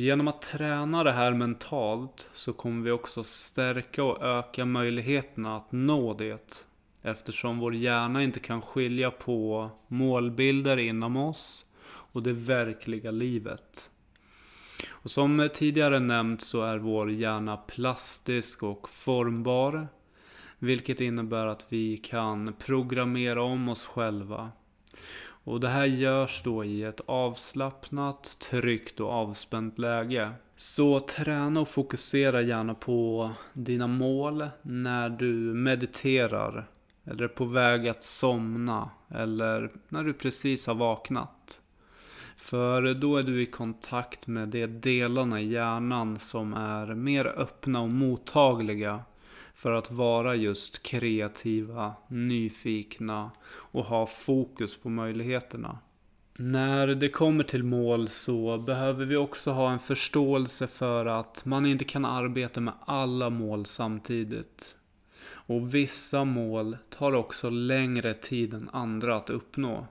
Och 0.00 0.04
genom 0.04 0.28
att 0.28 0.42
träna 0.42 1.04
det 1.04 1.12
här 1.12 1.32
mentalt 1.32 2.28
så 2.32 2.52
kommer 2.52 2.84
vi 2.84 2.90
också 2.90 3.24
stärka 3.24 4.04
och 4.04 4.22
öka 4.22 4.64
möjligheterna 4.64 5.56
att 5.56 5.72
nå 5.72 6.14
det 6.14 6.66
Eftersom 7.02 7.58
vår 7.58 7.74
hjärna 7.74 8.22
inte 8.22 8.40
kan 8.40 8.62
skilja 8.62 9.10
på 9.10 9.70
målbilder 9.88 10.76
inom 10.76 11.16
oss 11.16 11.66
och 11.86 12.22
det 12.22 12.32
verkliga 12.32 13.10
livet. 13.10 13.90
Och 14.90 15.10
som 15.10 15.48
tidigare 15.54 16.00
nämnt 16.00 16.40
så 16.40 16.62
är 16.62 16.78
vår 16.78 17.10
hjärna 17.10 17.56
plastisk 17.56 18.62
och 18.62 18.88
formbar. 18.88 19.88
Vilket 20.58 21.00
innebär 21.00 21.46
att 21.46 21.66
vi 21.68 21.96
kan 21.96 22.52
programmera 22.52 23.42
om 23.42 23.68
oss 23.68 23.86
själva. 23.86 24.50
Och 25.50 25.60
det 25.60 25.68
här 25.68 25.86
görs 25.86 26.42
då 26.44 26.64
i 26.64 26.84
ett 26.84 27.00
avslappnat, 27.06 28.36
tryggt 28.50 29.00
och 29.00 29.10
avspänt 29.10 29.78
läge. 29.78 30.30
Så 30.56 31.00
träna 31.00 31.60
och 31.60 31.68
fokusera 31.68 32.42
gärna 32.42 32.74
på 32.74 33.30
dina 33.52 33.86
mål 33.86 34.48
när 34.62 35.10
du 35.10 35.34
mediterar 35.54 36.68
eller 37.04 37.24
är 37.24 37.28
på 37.28 37.44
väg 37.44 37.88
att 37.88 38.04
somna. 38.04 38.90
Eller 39.08 39.70
när 39.88 40.04
du 40.04 40.12
precis 40.12 40.66
har 40.66 40.74
vaknat. 40.74 41.60
För 42.36 42.94
då 42.94 43.16
är 43.16 43.22
du 43.22 43.42
i 43.42 43.46
kontakt 43.46 44.26
med 44.26 44.48
de 44.48 44.66
delarna 44.66 45.40
i 45.40 45.48
hjärnan 45.48 46.18
som 46.18 46.54
är 46.54 46.94
mer 46.94 47.26
öppna 47.26 47.80
och 47.80 47.92
mottagliga 47.92 49.02
för 49.60 49.72
att 49.72 49.90
vara 49.90 50.34
just 50.34 50.82
kreativa, 50.82 51.94
nyfikna 52.08 53.30
och 53.50 53.84
ha 53.84 54.06
fokus 54.06 54.76
på 54.76 54.88
möjligheterna. 54.88 55.78
När 56.36 56.86
det 56.86 57.08
kommer 57.08 57.44
till 57.44 57.62
mål 57.62 58.08
så 58.08 58.58
behöver 58.58 59.04
vi 59.04 59.16
också 59.16 59.50
ha 59.50 59.72
en 59.72 59.78
förståelse 59.78 60.66
för 60.66 61.06
att 61.06 61.44
man 61.44 61.66
inte 61.66 61.84
kan 61.84 62.04
arbeta 62.04 62.60
med 62.60 62.74
alla 62.86 63.30
mål 63.30 63.66
samtidigt. 63.66 64.76
Och 65.30 65.74
vissa 65.74 66.24
mål 66.24 66.76
tar 66.88 67.12
också 67.12 67.50
längre 67.50 68.14
tid 68.14 68.54
än 68.54 68.70
andra 68.72 69.16
att 69.16 69.30
uppnå. 69.30 69.86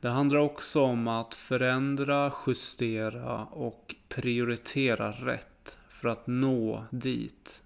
Det 0.00 0.08
handlar 0.08 0.38
också 0.38 0.82
om 0.82 1.08
att 1.08 1.34
förändra, 1.34 2.32
justera 2.46 3.44
och 3.44 3.94
prioritera 4.08 5.12
rätt 5.12 5.76
för 5.88 6.08
att 6.08 6.26
nå 6.26 6.84
dit. 6.90 7.62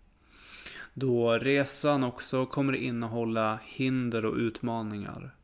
Då 0.95 1.39
resan 1.39 2.05
också 2.05 2.47
kommer 2.47 2.73
innehålla 2.73 3.59
hinder 3.65 4.25
och 4.25 4.37
utmaningar. 4.37 5.35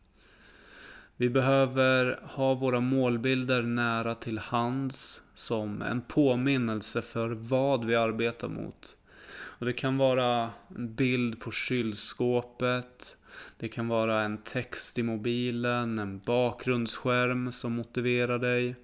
Vi 1.17 1.31
behöver 1.31 2.21
ha 2.23 2.55
våra 2.55 2.81
målbilder 2.81 3.63
nära 3.63 4.15
till 4.15 4.39
hands 4.39 5.23
som 5.35 5.83
en 5.83 6.01
påminnelse 6.01 7.03
för 7.03 7.29
vad 7.29 7.85
vi 7.85 7.95
arbetar 7.95 8.49
mot. 8.49 8.97
Och 9.33 9.67
det 9.67 9.73
kan 9.73 9.97
vara 9.99 10.51
en 10.77 10.95
bild 10.95 11.41
på 11.41 11.51
kylskåpet. 11.51 13.17
Det 13.57 13.69
kan 13.69 13.89
vara 13.89 14.23
en 14.23 14.39
text 14.39 14.99
i 14.99 15.03
mobilen, 15.03 15.99
en 15.99 16.19
bakgrundsskärm 16.19 17.53
som 17.53 17.73
motiverar 17.73 18.39
dig. 18.39 18.77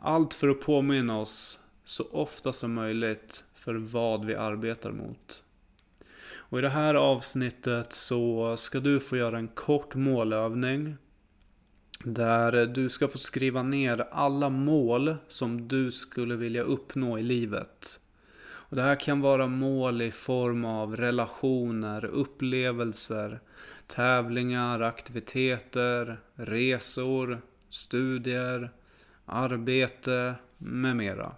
Allt 0.00 0.34
för 0.34 0.48
att 0.48 0.60
påminna 0.60 1.18
oss 1.18 1.58
så 1.84 2.04
ofta 2.12 2.52
som 2.52 2.74
möjligt 2.74 3.44
för 3.54 3.74
vad 3.74 4.24
vi 4.24 4.34
arbetar 4.34 4.92
mot. 4.92 5.42
Och 6.52 6.58
i 6.58 6.62
det 6.62 6.68
här 6.68 6.94
avsnittet 6.94 7.92
så 7.92 8.56
ska 8.56 8.80
du 8.80 9.00
få 9.00 9.16
göra 9.16 9.38
en 9.38 9.48
kort 9.48 9.94
målövning. 9.94 10.96
Där 12.04 12.66
du 12.66 12.88
ska 12.88 13.08
få 13.08 13.18
skriva 13.18 13.62
ner 13.62 14.06
alla 14.10 14.48
mål 14.48 15.16
som 15.28 15.68
du 15.68 15.90
skulle 15.90 16.36
vilja 16.36 16.62
uppnå 16.62 17.18
i 17.18 17.22
livet. 17.22 18.00
Och 18.44 18.76
det 18.76 18.82
här 18.82 19.00
kan 19.00 19.20
vara 19.20 19.46
mål 19.46 20.02
i 20.02 20.10
form 20.10 20.64
av 20.64 20.96
relationer, 20.96 22.04
upplevelser, 22.04 23.40
tävlingar, 23.86 24.80
aktiviteter, 24.80 26.20
resor, 26.34 27.42
studier, 27.68 28.70
arbete 29.24 30.34
med 30.58 30.96
mera. 30.96 31.36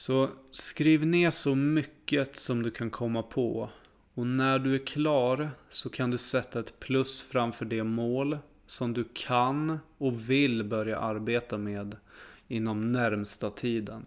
Så 0.00 0.28
skriv 0.50 1.06
ner 1.06 1.30
så 1.30 1.54
mycket 1.54 2.36
som 2.36 2.62
du 2.62 2.70
kan 2.70 2.90
komma 2.90 3.22
på. 3.22 3.70
Och 4.14 4.26
när 4.26 4.58
du 4.58 4.74
är 4.74 4.86
klar 4.86 5.50
så 5.70 5.90
kan 5.90 6.10
du 6.10 6.18
sätta 6.18 6.60
ett 6.60 6.80
plus 6.80 7.22
framför 7.22 7.64
det 7.64 7.84
mål 7.84 8.38
som 8.66 8.92
du 8.92 9.04
kan 9.14 9.78
och 9.98 10.30
vill 10.30 10.64
börja 10.64 10.98
arbeta 10.98 11.58
med 11.58 11.96
inom 12.48 12.92
närmsta 12.92 13.50
tiden. 13.50 14.06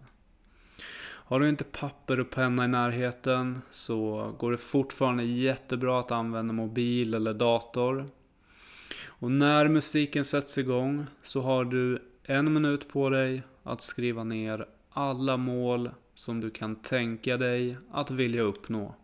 Har 1.02 1.40
du 1.40 1.50
inte 1.50 1.64
papper 1.64 2.20
och 2.20 2.30
penna 2.30 2.66
i 2.66 2.68
närheten 2.68 3.62
så 3.70 4.32
går 4.40 4.52
det 4.52 4.58
fortfarande 4.58 5.24
jättebra 5.24 6.00
att 6.00 6.12
använda 6.12 6.54
mobil 6.54 7.14
eller 7.14 7.34
dator. 7.34 8.06
Och 9.06 9.32
när 9.32 9.68
musiken 9.68 10.24
sätts 10.24 10.58
igång 10.58 11.06
så 11.24 11.42
har 11.42 11.66
du 11.66 12.00
en 12.24 12.54
minut 12.54 12.90
på 12.90 13.10
dig 13.10 13.44
att 13.64 13.82
skriva 13.82 14.24
ner 14.24 14.68
alla 14.94 15.38
mål 15.38 15.90
som 16.14 16.42
du 16.42 16.50
kan 16.50 16.76
tänka 16.76 17.38
dig 17.38 17.78
att 17.92 18.12
vilja 18.12 18.42
uppnå. 18.42 18.96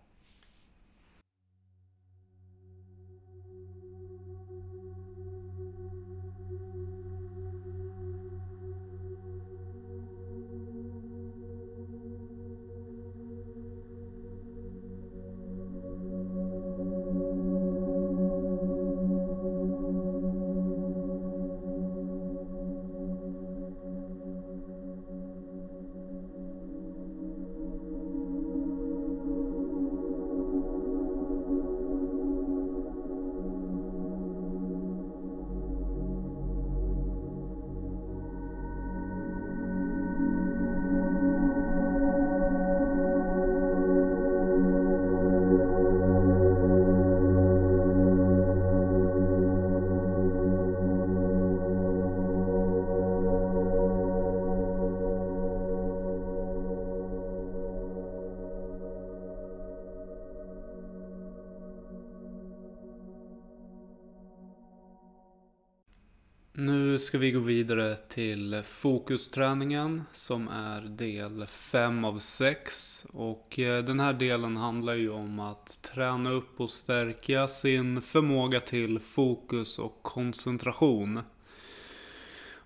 Nu 67.00 67.04
ska 67.04 67.18
vi 67.18 67.32
gå 67.32 67.40
vidare 67.40 67.98
till 67.98 68.62
fokusträningen 68.66 70.04
som 70.14 70.48
är 70.48 70.82
del 70.82 71.46
5 71.48 72.06
av 72.06 72.20
6. 72.20 73.06
Och 73.14 73.60
eh, 73.60 73.84
den 73.84 74.00
här 74.00 74.14
delen 74.14 74.58
handlar 74.58 74.94
ju 74.94 75.10
om 75.10 75.40
att 75.40 75.80
träna 75.94 76.32
upp 76.32 76.60
och 76.60 76.70
stärka 76.70 77.48
sin 77.48 78.02
förmåga 78.02 78.60
till 78.60 79.00
fokus 79.00 79.80
och 79.80 80.00
koncentration. 80.02 81.20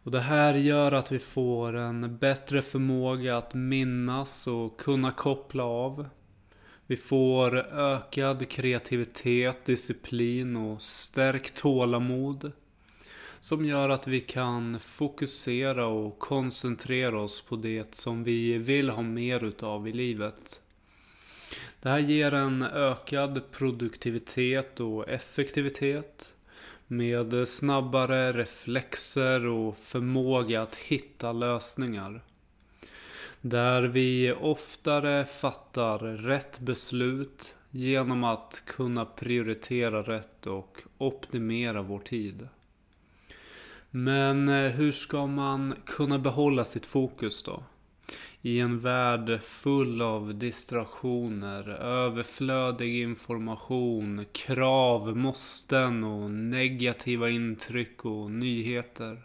Och 0.03 0.11
det 0.11 0.21
här 0.21 0.53
gör 0.53 0.91
att 0.91 1.11
vi 1.11 1.19
får 1.19 1.75
en 1.75 2.17
bättre 2.17 2.61
förmåga 2.61 3.37
att 3.37 3.53
minnas 3.53 4.47
och 4.47 4.79
kunna 4.79 5.11
koppla 5.11 5.63
av. 5.63 6.09
Vi 6.87 6.97
får 6.97 7.57
ökad 7.73 8.49
kreativitet, 8.49 9.65
disciplin 9.65 10.55
och 10.55 10.81
stärkt 10.81 11.55
tålamod. 11.55 12.51
Som 13.43 13.65
gör 13.65 13.89
att 13.89 14.07
vi 14.07 14.19
kan 14.19 14.79
fokusera 14.79 15.87
och 15.87 16.19
koncentrera 16.19 17.19
oss 17.19 17.41
på 17.41 17.55
det 17.55 17.95
som 17.95 18.23
vi 18.23 18.57
vill 18.57 18.89
ha 18.89 19.01
mer 19.01 19.43
utav 19.43 19.87
i 19.87 19.93
livet. 19.93 20.61
Det 21.81 21.89
här 21.89 21.99
ger 21.99 22.33
en 22.33 22.63
ökad 22.63 23.51
produktivitet 23.51 24.79
och 24.79 25.09
effektivitet. 25.09 26.35
Med 26.87 27.47
snabbare 27.47 28.31
reflexer 28.31 29.45
och 29.45 29.77
förmåga 29.77 30.61
att 30.61 30.75
hitta 30.75 31.31
lösningar. 31.31 32.21
Där 33.41 33.81
vi 33.81 34.33
oftare 34.33 35.25
fattar 35.25 35.99
rätt 35.99 36.59
beslut 36.59 37.55
genom 37.71 38.23
att 38.23 38.61
kunna 38.65 39.05
prioritera 39.05 40.03
rätt 40.03 40.47
och 40.47 40.81
optimera 40.97 41.81
vår 41.81 41.99
tid. 41.99 42.47
Men 43.95 44.49
eh, 44.49 44.71
hur 44.71 44.91
ska 44.91 45.25
man 45.25 45.73
kunna 45.85 46.19
behålla 46.19 46.65
sitt 46.65 46.85
fokus 46.85 47.43
då? 47.43 47.63
I 48.41 48.59
en 48.59 48.79
värld 48.79 49.41
full 49.41 50.01
av 50.01 50.35
distraktioner, 50.35 51.69
överflödig 51.79 53.01
information, 53.01 54.25
krav, 54.31 55.17
måsten 55.17 56.03
och 56.03 56.31
negativa 56.31 57.29
intryck 57.29 58.05
och 58.05 58.31
nyheter. 58.31 59.23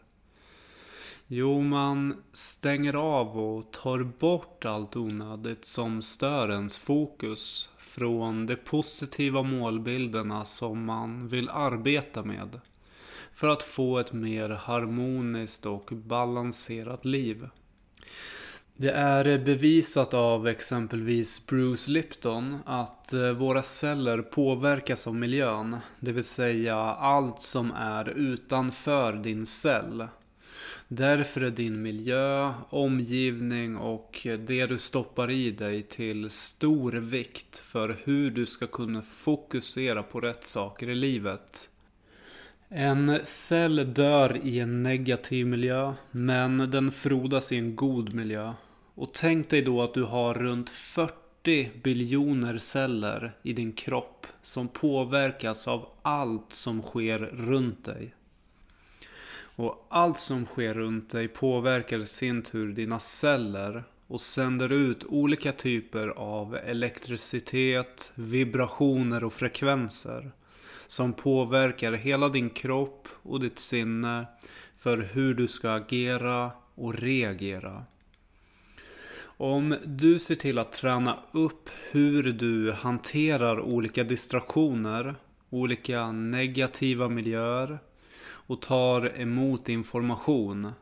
Jo, 1.27 1.61
man 1.61 2.23
stänger 2.33 2.95
av 2.95 3.39
och 3.39 3.73
tar 3.73 4.03
bort 4.03 4.65
allt 4.65 4.97
onödigt 4.97 5.65
som 5.65 6.03
stör 6.03 6.51
ens 6.51 6.79
fokus 6.79 7.71
från 7.79 8.47
de 8.47 8.57
positiva 8.57 9.43
målbilderna 9.43 10.45
som 10.45 10.85
man 10.85 11.29
vill 11.29 11.49
arbeta 11.49 12.25
med 12.25 12.61
för 13.39 13.49
att 13.49 13.63
få 13.63 13.99
ett 13.99 14.13
mer 14.13 14.49
harmoniskt 14.49 15.67
och 15.67 15.91
balanserat 15.93 17.05
liv. 17.05 17.49
Det 18.77 18.91
är 18.91 19.39
bevisat 19.39 20.15
av 20.15 20.49
exempelvis 20.49 21.47
Bruce 21.47 21.91
Lipton 21.91 22.59
att 22.67 23.13
eh, 23.13 23.31
våra 23.31 23.63
celler 23.63 24.23
påverkas 24.23 25.07
av 25.07 25.15
miljön. 25.15 25.77
Det 26.01 26.13
vill 26.13 26.25
säga 26.25 26.77
allt 26.77 27.41
som 27.41 27.73
är 27.73 28.09
utanför 28.09 29.13
din 29.13 29.47
cell. 29.47 30.07
Därför 30.89 31.41
är 31.41 31.51
din 31.51 31.83
miljö, 31.83 32.53
omgivning 32.69 33.77
och 33.77 34.27
det 34.39 34.67
du 34.67 34.79
stoppar 34.79 35.31
i 35.31 35.51
dig 35.51 35.83
till 35.83 36.31
stor 36.31 36.93
vikt 36.93 37.59
för 37.59 37.97
hur 38.05 38.31
du 38.31 38.47
ska 38.47 38.67
kunna 38.67 39.03
fokusera 39.03 40.03
på 40.03 40.21
rätt 40.21 40.45
saker 40.45 40.89
i 40.89 40.95
livet. 40.95 41.69
En 42.71 43.21
cell 43.25 43.95
dör 43.95 44.41
i 44.43 44.61
en 44.61 44.83
negativ 44.83 45.47
miljö, 45.47 45.95
men 46.11 46.71
den 46.71 46.93
frodas 46.93 47.53
i 47.53 47.57
en 47.57 47.77
god 47.77 48.15
miljö. 48.15 48.53
Och 48.95 49.13
tänk 49.13 49.51
dig 49.51 49.63
då 49.63 49.83
att 49.83 49.95
du 49.95 50.03
har 50.03 50.35
runt 50.35 50.71
40 50.71 51.71
biljoner 51.83 52.59
celler 52.59 53.33
i 53.43 53.53
din 53.53 53.73
kropp 53.73 54.27
som 54.43 54.69
påverkas 54.69 55.69
av 55.69 55.89
allt 56.03 56.53
som 56.53 56.83
sker 56.83 57.19
runt 57.19 57.85
dig. 57.85 58.15
Och 59.41 59.87
allt 59.91 60.19
som 60.19 60.47
sker 60.47 60.75
runt 60.75 61.11
dig 61.11 61.29
påverkar 61.29 61.99
i 61.99 62.07
sin 62.07 62.43
tur 62.43 62.73
dina 62.73 62.99
celler 62.99 63.85
och 64.07 64.21
sänder 64.21 64.73
ut 64.73 65.05
olika 65.05 65.53
typer 65.53 66.09
av 66.09 66.57
elektricitet, 66.57 68.13
vibrationer 68.15 69.25
och 69.25 69.33
frekvenser 69.33 70.33
som 70.89 71.13
påverkar 71.13 71.93
hela 71.93 72.29
din 72.29 72.51
kropp 72.51 73.09
och 73.23 73.41
ditt 73.41 73.59
sinne 73.59 74.27
för 74.77 74.99
hur 74.99 75.35
du 75.35 75.49
ska 75.49 75.71
agera 75.71 76.51
och 76.75 76.95
reagera. 76.95 77.85
Om 79.21 79.77
du 79.85 80.19
ser 80.19 80.35
till 80.35 80.59
att 80.59 80.73
träna 80.73 81.19
upp 81.33 81.71
hur 81.91 82.23
du 82.23 82.73
hanterar 82.73 83.61
olika 83.61 84.05
distraktioner, 84.05 85.15
olika 85.51 86.13
negativa 86.13 87.09
miljöer 87.09 87.79
och 88.21 88.63
tar 88.63 89.21
emot 89.21 89.69
information 89.69 90.73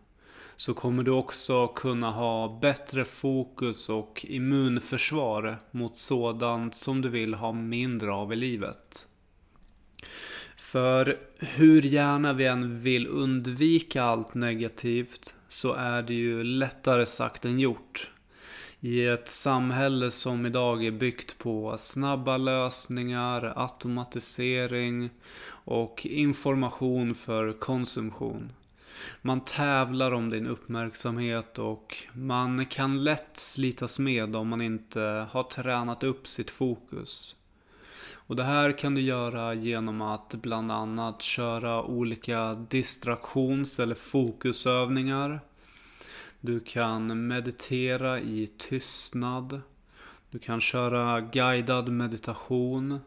så 0.56 0.74
kommer 0.74 1.02
du 1.02 1.10
också 1.10 1.68
kunna 1.68 2.10
ha 2.10 2.58
bättre 2.62 3.04
fokus 3.04 3.88
och 3.88 4.26
immunförsvar 4.28 5.56
mot 5.70 5.96
sådant 5.96 6.74
som 6.74 7.02
du 7.02 7.08
vill 7.08 7.34
ha 7.34 7.52
mindre 7.52 8.12
av 8.12 8.32
i 8.32 8.36
livet. 8.36 9.06
För 10.66 11.18
hur 11.38 11.82
gärna 11.82 12.32
vi 12.32 12.46
än 12.46 12.80
vill 12.80 13.06
undvika 13.06 14.02
allt 14.02 14.34
negativt 14.34 15.34
så 15.48 15.72
är 15.72 16.02
det 16.02 16.14
ju 16.14 16.44
lättare 16.44 17.06
sagt 17.06 17.44
än 17.44 17.58
gjort. 17.58 18.10
I 18.80 19.06
ett 19.06 19.28
samhälle 19.28 20.10
som 20.10 20.46
idag 20.46 20.84
är 20.84 20.90
byggt 20.90 21.38
på 21.38 21.76
snabba 21.78 22.36
lösningar, 22.36 23.52
automatisering 23.56 25.10
och 25.48 26.06
information 26.06 27.14
för 27.14 27.52
konsumtion. 27.52 28.52
Man 29.22 29.40
tävlar 29.40 30.12
om 30.12 30.30
din 30.30 30.46
uppmärksamhet 30.46 31.58
och 31.58 31.96
man 32.12 32.66
kan 32.66 33.04
lätt 33.04 33.36
slitas 33.36 33.98
med 33.98 34.36
om 34.36 34.48
man 34.48 34.60
inte 34.60 35.26
har 35.30 35.42
tränat 35.42 36.04
upp 36.04 36.26
sitt 36.26 36.50
fokus. 36.50 37.36
Och 38.26 38.36
det 38.36 38.44
här 38.44 38.78
kan 38.78 38.94
du 38.94 39.00
göra 39.00 39.54
genom 39.54 40.02
att 40.02 40.34
bland 40.34 40.72
annat 40.72 41.22
köra 41.22 41.82
olika 41.82 42.54
distraktions 42.54 43.80
eller 43.80 43.94
fokusövningar. 43.94 45.40
Du 46.40 46.60
kan 46.60 47.26
meditera 47.26 48.20
i 48.20 48.46
tystnad. 48.46 49.60
Du 50.30 50.38
kan 50.38 50.60
köra 50.60 51.20
guidad 51.20 51.88
meditation. 51.88 53.00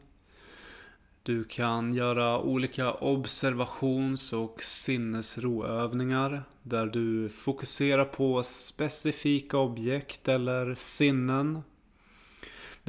Du 1.23 1.43
kan 1.43 1.93
göra 1.93 2.39
olika 2.39 2.93
observations 2.93 4.33
och 4.33 4.61
sinnesroövningar 4.63 6.43
där 6.63 6.85
du 6.85 7.29
fokuserar 7.29 8.05
på 8.05 8.43
specifika 8.43 9.57
objekt 9.57 10.27
eller 10.27 10.75
sinnen. 10.75 11.61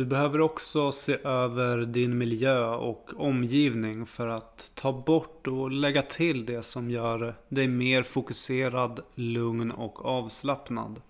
Du 0.01 0.07
behöver 0.07 0.41
också 0.41 0.93
se 0.93 1.19
över 1.25 1.79
din 1.79 2.19
miljö 2.19 2.67
och 2.67 3.11
omgivning 3.17 4.07
för 4.07 4.27
att 4.27 4.71
ta 4.75 4.93
bort 4.93 5.47
och 5.47 5.71
lägga 5.71 6.03
till 6.03 6.47
det 6.47 6.63
som 6.63 6.91
gör 6.91 7.35
dig 7.49 7.69
mer 7.69 8.03
fokuserad, 8.03 9.01
lugn 9.15 9.71
och 9.71 10.05
avslappnad. 10.05 11.01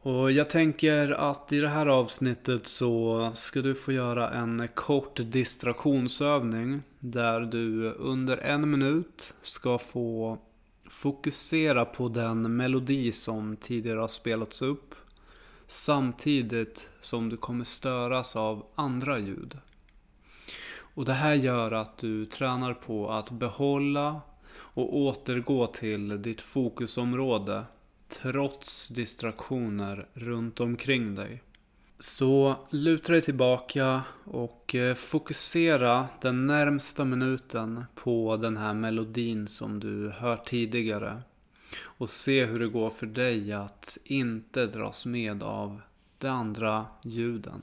Och 0.00 0.32
jag 0.32 0.50
tänker 0.50 1.10
att 1.10 1.52
i 1.52 1.60
det 1.60 1.68
här 1.68 1.86
avsnittet 1.86 2.66
så 2.66 3.30
ska 3.34 3.60
du 3.60 3.74
få 3.74 3.92
göra 3.92 4.30
en 4.30 4.68
kort 4.74 5.20
distraktionsövning 5.24 6.82
där 6.98 7.40
du 7.40 7.90
under 7.90 8.36
en 8.36 8.70
minut 8.70 9.34
ska 9.42 9.78
få 9.78 10.38
fokusera 10.90 11.84
på 11.84 12.08
den 12.08 12.56
melodi 12.56 13.12
som 13.12 13.56
tidigare 13.56 13.98
har 13.98 14.08
spelats 14.08 14.62
upp 14.62 14.94
samtidigt 15.72 16.88
som 17.00 17.28
du 17.28 17.36
kommer 17.36 17.64
störas 17.64 18.36
av 18.36 18.66
andra 18.74 19.18
ljud. 19.18 19.58
Och 20.94 21.04
det 21.04 21.12
här 21.12 21.34
gör 21.34 21.72
att 21.72 21.98
du 21.98 22.26
tränar 22.26 22.74
på 22.74 23.10
att 23.10 23.30
behålla 23.30 24.20
och 24.54 24.96
återgå 24.96 25.66
till 25.66 26.22
ditt 26.22 26.40
fokusområde 26.40 27.64
trots 28.08 28.88
distraktioner 28.88 30.08
runt 30.14 30.60
omkring 30.60 31.14
dig. 31.14 31.42
Så 31.98 32.56
luta 32.70 33.12
dig 33.12 33.22
tillbaka 33.22 34.02
och 34.24 34.74
eh, 34.74 34.94
fokusera 34.94 36.08
den 36.20 36.46
närmsta 36.46 37.04
minuten 37.04 37.84
på 37.94 38.36
den 38.36 38.56
här 38.56 38.74
melodin 38.74 39.48
som 39.48 39.80
du 39.80 40.10
hört 40.10 40.46
tidigare 40.46 41.22
och 41.80 42.10
se 42.10 42.44
hur 42.44 42.58
det 42.58 42.68
går 42.68 42.90
för 42.90 43.06
dig 43.06 43.52
att 43.52 43.98
inte 44.04 44.66
dras 44.66 45.06
med 45.06 45.42
av 45.42 45.80
de 46.18 46.28
andra 46.28 46.86
ljuden. 47.02 47.62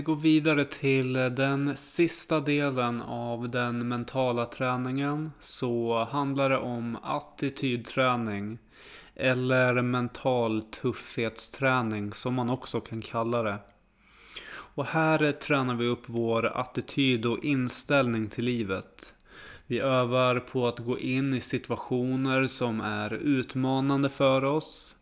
Vi 0.00 0.04
går 0.04 0.16
vidare 0.16 0.64
till 0.64 1.12
den 1.12 1.76
sista 1.76 2.40
delen 2.40 3.02
av 3.02 3.50
den 3.50 3.88
mentala 3.88 4.46
träningen 4.46 5.32
så 5.40 6.04
handlar 6.04 6.50
det 6.50 6.58
om 6.58 6.98
attitydträning. 7.02 8.58
Eller 9.14 9.82
mental 9.82 10.62
tuffhetsträning 10.62 12.12
som 12.12 12.34
man 12.34 12.50
också 12.50 12.80
kan 12.80 13.02
kalla 13.02 13.42
det. 13.42 13.58
Och 14.50 14.84
här 14.84 15.32
tränar 15.32 15.74
vi 15.74 15.86
upp 15.86 16.02
vår 16.06 16.46
attityd 16.46 17.26
och 17.26 17.44
inställning 17.44 18.28
till 18.28 18.44
livet. 18.44 19.14
Vi 19.66 19.78
övar 19.78 20.40
på 20.40 20.66
att 20.66 20.78
gå 20.78 20.98
in 20.98 21.34
i 21.34 21.40
situationer 21.40 22.46
som 22.46 22.80
är 22.80 23.12
utmanande 23.12 24.08
för 24.08 24.44
oss. 24.44 24.96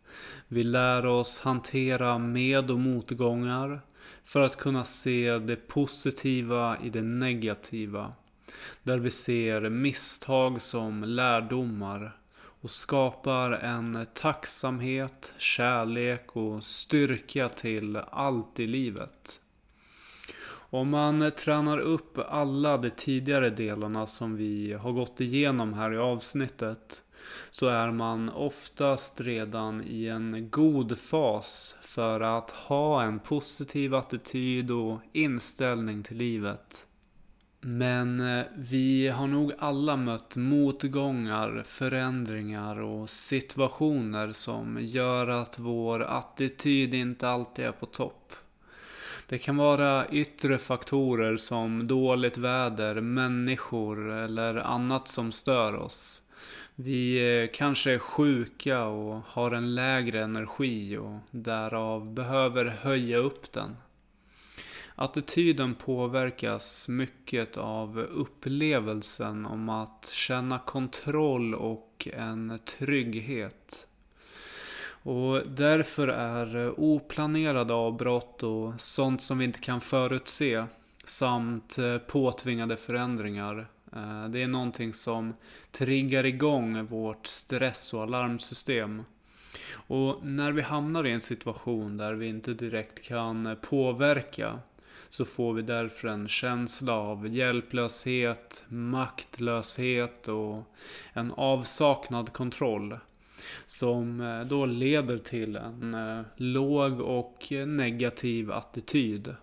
Vi 0.47 0.63
lär 0.63 1.05
oss 1.05 1.39
hantera 1.39 2.17
med 2.17 2.71
och 2.71 2.79
motgångar 2.79 3.81
för 4.23 4.41
att 4.41 4.55
kunna 4.55 4.83
se 4.83 5.37
det 5.37 5.67
positiva 5.67 6.77
i 6.83 6.89
det 6.89 7.01
negativa. 7.01 8.13
Där 8.83 8.97
vi 8.97 9.11
ser 9.11 9.69
misstag 9.69 10.61
som 10.61 11.03
lärdomar 11.03 12.17
och 12.61 12.71
skapar 12.71 13.51
en 13.51 14.05
tacksamhet, 14.13 15.33
kärlek 15.37 16.35
och 16.35 16.63
styrka 16.63 17.49
till 17.49 17.97
allt 18.11 18.59
i 18.59 18.67
livet. 18.67 19.39
Om 20.71 20.89
man 20.89 21.31
tränar 21.31 21.79
upp 21.79 22.17
alla 22.27 22.77
de 22.77 22.89
tidigare 22.89 23.49
delarna 23.49 24.05
som 24.05 24.35
vi 24.35 24.73
har 24.73 24.91
gått 24.91 25.21
igenom 25.21 25.73
här 25.73 25.93
i 25.93 25.97
avsnittet 25.97 27.03
så 27.51 27.67
är 27.67 27.91
man 27.91 28.29
oftast 28.29 29.21
redan 29.21 29.83
i 29.87 30.07
en 30.07 30.49
god 30.49 30.97
fas 30.99 31.75
för 31.81 32.21
att 32.21 32.51
ha 32.51 33.03
en 33.03 33.19
positiv 33.19 33.95
attityd 33.95 34.71
och 34.71 34.99
inställning 35.13 36.03
till 36.03 36.17
livet. 36.17 36.85
Men 37.61 38.19
eh, 38.19 38.45
vi 38.55 39.07
har 39.07 39.27
nog 39.27 39.53
alla 39.59 39.95
mött 39.95 40.35
motgångar, 40.35 41.63
förändringar 41.65 42.81
och 42.81 43.09
situationer 43.09 44.31
som 44.31 44.77
gör 44.81 45.27
att 45.27 45.59
vår 45.59 46.03
attityd 46.03 46.93
inte 46.93 47.29
alltid 47.29 47.65
är 47.65 47.71
på 47.71 47.85
topp. 47.85 48.35
Det 49.27 49.37
kan 49.37 49.57
vara 49.57 50.07
yttre 50.07 50.57
faktorer 50.57 51.37
som 51.37 51.87
dåligt 51.87 52.37
väder, 52.37 53.01
människor 53.01 54.11
eller 54.11 54.55
annat 54.55 55.07
som 55.07 55.31
stör 55.31 55.75
oss. 55.75 56.21
Vi 56.81 57.41
eh, 57.41 57.49
kanske 57.53 57.91
är 57.91 57.99
sjuka 57.99 58.85
och 58.85 59.21
har 59.25 59.51
en 59.51 59.75
lägre 59.75 60.23
energi 60.23 60.97
och 60.97 61.19
därav 61.31 62.13
behöver 62.13 62.65
höja 62.65 63.17
upp 63.17 63.51
den. 63.51 63.75
Attityden 64.95 65.75
påverkas 65.75 66.87
mycket 66.87 67.57
av 67.57 67.99
upplevelsen 67.99 69.45
om 69.45 69.69
att 69.69 70.09
känna 70.13 70.59
kontroll 70.59 71.55
och 71.55 72.07
en 72.13 72.59
trygghet. 72.65 73.87
Och 75.03 75.41
därför 75.47 76.07
är 76.07 76.79
oplanerade 76.79 77.73
avbrott 77.73 78.43
och 78.43 78.81
sånt 78.81 79.21
som 79.21 79.37
vi 79.37 79.45
inte 79.45 79.59
kan 79.59 79.81
förutse 79.81 80.65
samt 81.05 81.77
eh, 81.77 81.97
påtvingade 81.97 82.77
förändringar 82.77 83.67
Eh, 83.95 84.29
det 84.29 84.43
är 84.43 84.47
någonting 84.47 84.93
som 84.93 85.33
triggar 85.71 86.25
igång 86.25 86.85
vårt 86.85 87.27
stress 87.27 87.93
och 87.93 88.03
alarmsystem. 88.03 89.03
Och 89.71 90.25
när 90.25 90.51
vi 90.51 90.61
hamnar 90.61 91.07
i 91.07 91.11
en 91.11 91.21
situation 91.21 91.97
där 91.97 92.13
vi 92.13 92.27
inte 92.27 92.53
direkt 92.53 93.01
kan 93.01 93.57
påverka 93.61 94.59
så 95.09 95.25
får 95.25 95.53
vi 95.53 95.61
därför 95.61 96.07
en 96.07 96.27
känsla 96.27 96.93
av 96.93 97.27
hjälplöshet, 97.27 98.65
maktlöshet 98.67 100.27
och 100.27 100.63
en 101.13 101.31
avsaknad 101.31 102.33
kontroll. 102.33 102.97
Som 103.65 104.21
eh, 104.21 104.41
då 104.41 104.65
leder 104.65 105.17
till 105.17 105.55
en 105.55 105.93
eh, 105.93 106.21
låg 106.35 107.01
och 107.01 107.47
negativ 107.67 108.51
attityd. 108.51 109.35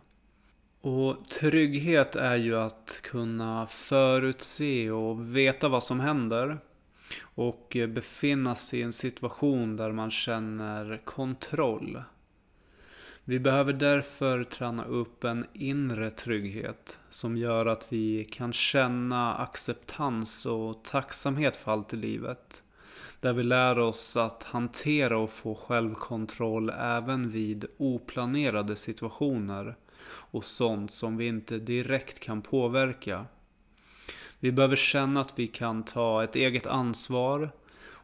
Och 0.86 1.28
trygghet 1.28 2.16
är 2.16 2.36
ju 2.36 2.56
att 2.56 3.00
kunna 3.02 3.66
förutse 3.66 4.90
och 4.90 5.36
veta 5.36 5.68
vad 5.68 5.82
som 5.82 6.00
händer. 6.00 6.58
Och 7.22 7.76
befinna 7.88 8.54
sig 8.54 8.78
i 8.78 8.82
en 8.82 8.92
situation 8.92 9.76
där 9.76 9.92
man 9.92 10.10
känner 10.10 11.00
kontroll. 11.04 12.02
Vi 13.24 13.38
behöver 13.38 13.72
därför 13.72 14.44
träna 14.44 14.84
upp 14.84 15.24
en 15.24 15.46
inre 15.52 16.10
trygghet 16.10 16.98
som 17.10 17.36
gör 17.36 17.66
att 17.66 17.92
vi 17.92 18.24
kan 18.24 18.52
känna 18.52 19.34
acceptans 19.34 20.46
och 20.46 20.84
tacksamhet 20.84 21.56
för 21.56 21.72
allt 21.72 21.94
i 21.94 21.96
livet. 21.96 22.62
Där 23.20 23.32
vi 23.32 23.42
lär 23.42 23.78
oss 23.78 24.16
att 24.16 24.42
hantera 24.42 25.18
och 25.18 25.30
få 25.30 25.54
självkontroll 25.54 26.70
även 26.70 27.30
vid 27.30 27.64
oplanerade 27.76 28.76
situationer 28.76 29.76
och 30.16 30.44
sånt 30.44 30.90
som 30.90 31.16
vi 31.16 31.26
inte 31.26 31.58
direkt 31.58 32.20
kan 32.20 32.42
påverka. 32.42 33.26
Vi 34.40 34.52
behöver 34.52 34.76
känna 34.76 35.20
att 35.20 35.38
vi 35.38 35.46
kan 35.46 35.82
ta 35.82 36.24
ett 36.24 36.36
eget 36.36 36.66
ansvar 36.66 37.50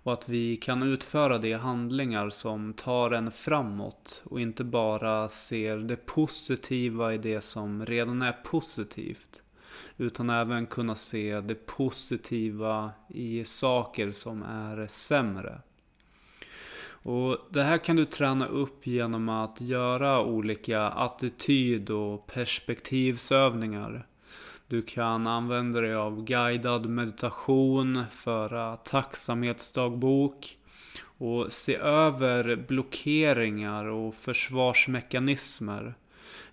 och 0.02 0.12
att 0.12 0.28
vi 0.28 0.56
kan 0.56 0.82
utföra 0.82 1.38
de 1.38 1.52
handlingar 1.52 2.30
som 2.30 2.72
tar 2.72 3.10
en 3.10 3.30
framåt 3.30 4.22
och 4.24 4.40
inte 4.40 4.64
bara 4.64 5.28
ser 5.28 5.76
det 5.76 5.96
positiva 5.96 7.14
i 7.14 7.18
det 7.18 7.40
som 7.40 7.86
redan 7.86 8.22
är 8.22 8.32
positivt. 8.32 9.42
Utan 9.96 10.30
även 10.30 10.66
kunna 10.66 10.94
se 10.94 11.40
det 11.40 11.66
positiva 11.66 12.90
i 13.08 13.44
saker 13.44 14.12
som 14.12 14.42
är 14.42 14.86
sämre. 14.86 15.60
Och 17.02 17.38
Det 17.50 17.62
här 17.62 17.78
kan 17.78 17.96
du 17.96 18.04
träna 18.04 18.46
upp 18.46 18.86
genom 18.86 19.28
att 19.28 19.60
göra 19.60 20.24
olika 20.24 20.82
attityd 20.82 21.90
och 21.90 22.26
perspektivsövningar. 22.26 24.06
Du 24.66 24.82
kan 24.82 25.26
använda 25.26 25.80
dig 25.80 25.94
av 25.94 26.24
guidad 26.24 26.86
meditation, 26.86 28.04
föra 28.10 28.76
tacksamhetsdagbok 28.76 30.58
och 31.18 31.52
se 31.52 31.76
över 31.76 32.56
blockeringar 32.56 33.84
och 33.84 34.14
försvarsmekanismer 34.14 35.94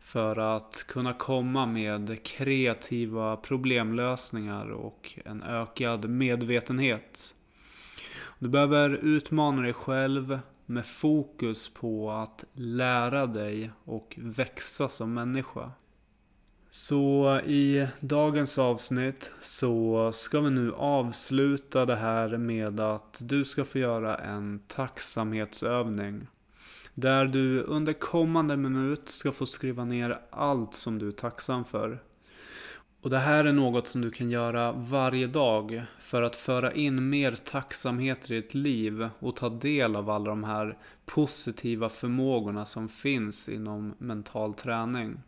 för 0.02 0.40
att 0.56 0.86
kunna 0.88 1.14
komma 1.14 1.66
med 1.66 2.24
kreativa 2.24 3.38
problemlösningar 3.38 4.72
och 4.72 5.20
en 5.26 5.44
ökad 5.44 6.10
medvetenhet. 6.10 7.36
Du 8.40 8.50
behöver 8.50 8.90
utmana 8.90 9.62
dig 9.62 9.74
själv 9.74 10.40
med 10.66 10.86
fokus 10.86 11.70
på 11.70 12.12
att 12.12 12.44
lära 12.54 13.28
dig 13.28 13.72
och 13.86 14.16
växa 14.18 14.90
som 14.90 15.14
människa. 15.14 15.72
Så 16.70 17.40
i 17.46 17.88
dagens 18.00 18.60
avsnitt 18.60 19.32
så 19.42 20.12
ska 20.14 20.40
vi 20.40 20.50
nu 20.50 20.74
avsluta 20.74 21.86
det 21.86 21.96
här 21.96 22.38
med 22.38 22.80
att 22.80 23.22
du 23.22 23.46
ska 23.46 23.64
få 23.64 23.80
göra 23.80 24.18
en 24.18 24.60
tacksamhetsövning. 24.68 26.28
Där 26.94 27.26
du 27.26 27.64
under 27.64 27.94
kommande 27.94 28.58
minut 28.58 29.10
ska 29.10 29.32
få 29.32 29.46
skriva 29.46 29.86
ner 29.86 30.20
allt 30.30 30.74
som 30.74 31.00
du 31.00 31.08
är 31.08 31.12
tacksam 31.12 31.66
för. 31.66 32.04
Och 33.02 33.10
det 33.10 33.18
här 33.18 33.46
är 33.46 33.54
något 33.54 33.88
som 33.88 34.02
du 34.02 34.12
kan 34.12 34.30
göra 34.30 34.72
varje 34.72 35.28
dag 35.28 35.84
för 36.00 36.22
att 36.22 36.36
föra 36.36 36.72
in 36.72 37.10
mer 37.10 37.32
tacksamhet 37.32 38.32
i 38.32 38.36
ditt 38.36 38.54
liv 38.54 39.10
och 39.20 39.36
ta 39.36 39.50
del 39.50 39.96
av 39.96 40.10
alla 40.10 40.30
de 40.30 40.44
här 40.44 40.78
positiva 41.06 41.90
förmågorna 41.90 42.66
som 42.66 42.90
finns 42.90 43.50
inom 43.50 43.96
mental 43.98 44.54
träning. 44.54 45.22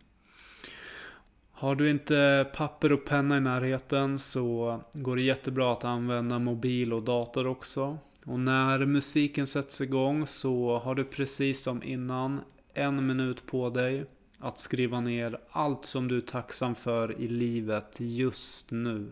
Har 1.52 1.76
du 1.76 1.90
inte 1.90 2.48
papper 2.54 2.92
och 2.92 3.06
penna 3.06 3.38
i 3.38 3.42
närheten 3.42 4.20
så 4.20 4.80
går 4.94 5.16
det 5.16 5.22
jättebra 5.22 5.74
att 5.74 5.86
använda 5.86 6.40
mobil 6.40 6.94
och 6.94 7.04
dator 7.04 7.48
också. 7.48 7.98
Och 8.26 8.40
när 8.40 8.86
musiken 8.86 9.48
sätts 9.48 9.82
igång 9.82 10.28
så 10.28 10.78
har 10.78 10.96
du 10.96 11.04
precis 11.04 11.64
som 11.64 11.84
innan 11.84 12.42
en 12.74 13.08
minut 13.08 13.46
på 13.46 13.70
dig 13.70 14.06
att 14.42 14.58
skriva 14.58 15.02
ner 15.02 15.40
allt 15.52 15.86
som 15.86 16.08
du 16.08 16.18
är 16.18 16.22
tacksam 16.22 16.76
för 16.76 17.22
i 17.22 17.28
livet 17.28 17.98
just 18.00 18.72
nu. 18.72 19.12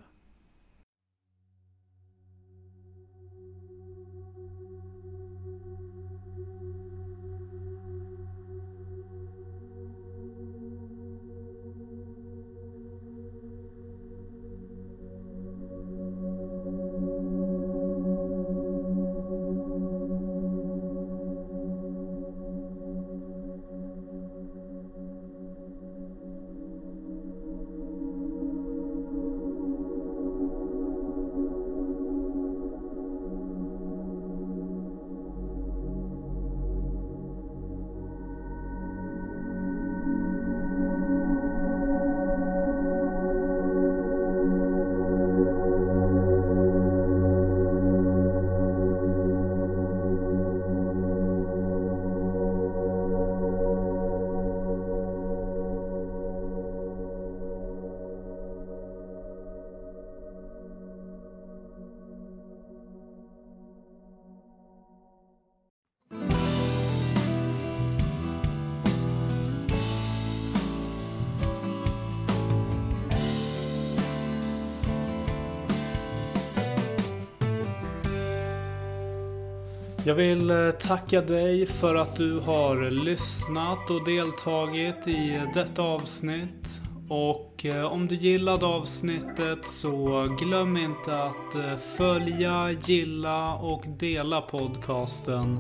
Jag 80.10 80.16
vill 80.16 80.52
eh, 80.52 80.72
tacka 80.72 81.22
dig 81.22 81.66
för 81.66 81.96
att 81.96 82.16
du 82.16 82.40
har 82.40 82.92
lyssnat 82.92 83.90
och 83.90 84.06
deltagit 84.06 85.08
i 85.08 85.42
detta 85.54 85.82
avsnitt. 85.82 86.82
Och 87.10 87.66
eh, 87.66 87.86
om 87.86 88.08
du 88.08 88.16
gillade 88.16 88.66
avsnittet 88.66 89.66
så 89.66 90.28
glöm 90.40 90.78
inte 90.78 91.24
att 91.24 91.56
eh, 91.56 91.76
följa, 91.76 92.72
gilla 92.72 93.54
och 93.54 93.84
dela 93.88 94.42
podcasten. 94.42 95.60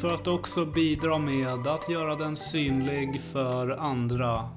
För 0.00 0.14
att 0.14 0.26
också 0.26 0.64
bidra 0.64 1.18
med 1.18 1.66
att 1.66 1.88
göra 1.88 2.14
den 2.14 2.36
synlig 2.36 3.20
för 3.20 3.70
andra. 3.70 4.48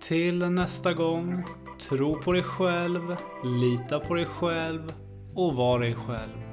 Till 0.00 0.38
nästa 0.38 0.92
gång, 0.92 1.44
tro 1.88 2.22
på 2.22 2.32
dig 2.32 2.42
själv, 2.42 3.16
lita 3.44 4.00
på 4.00 4.14
dig 4.14 4.26
själv 4.26 4.92
och 5.34 5.56
var 5.56 5.78
dig 5.78 5.94
själv. 5.94 6.51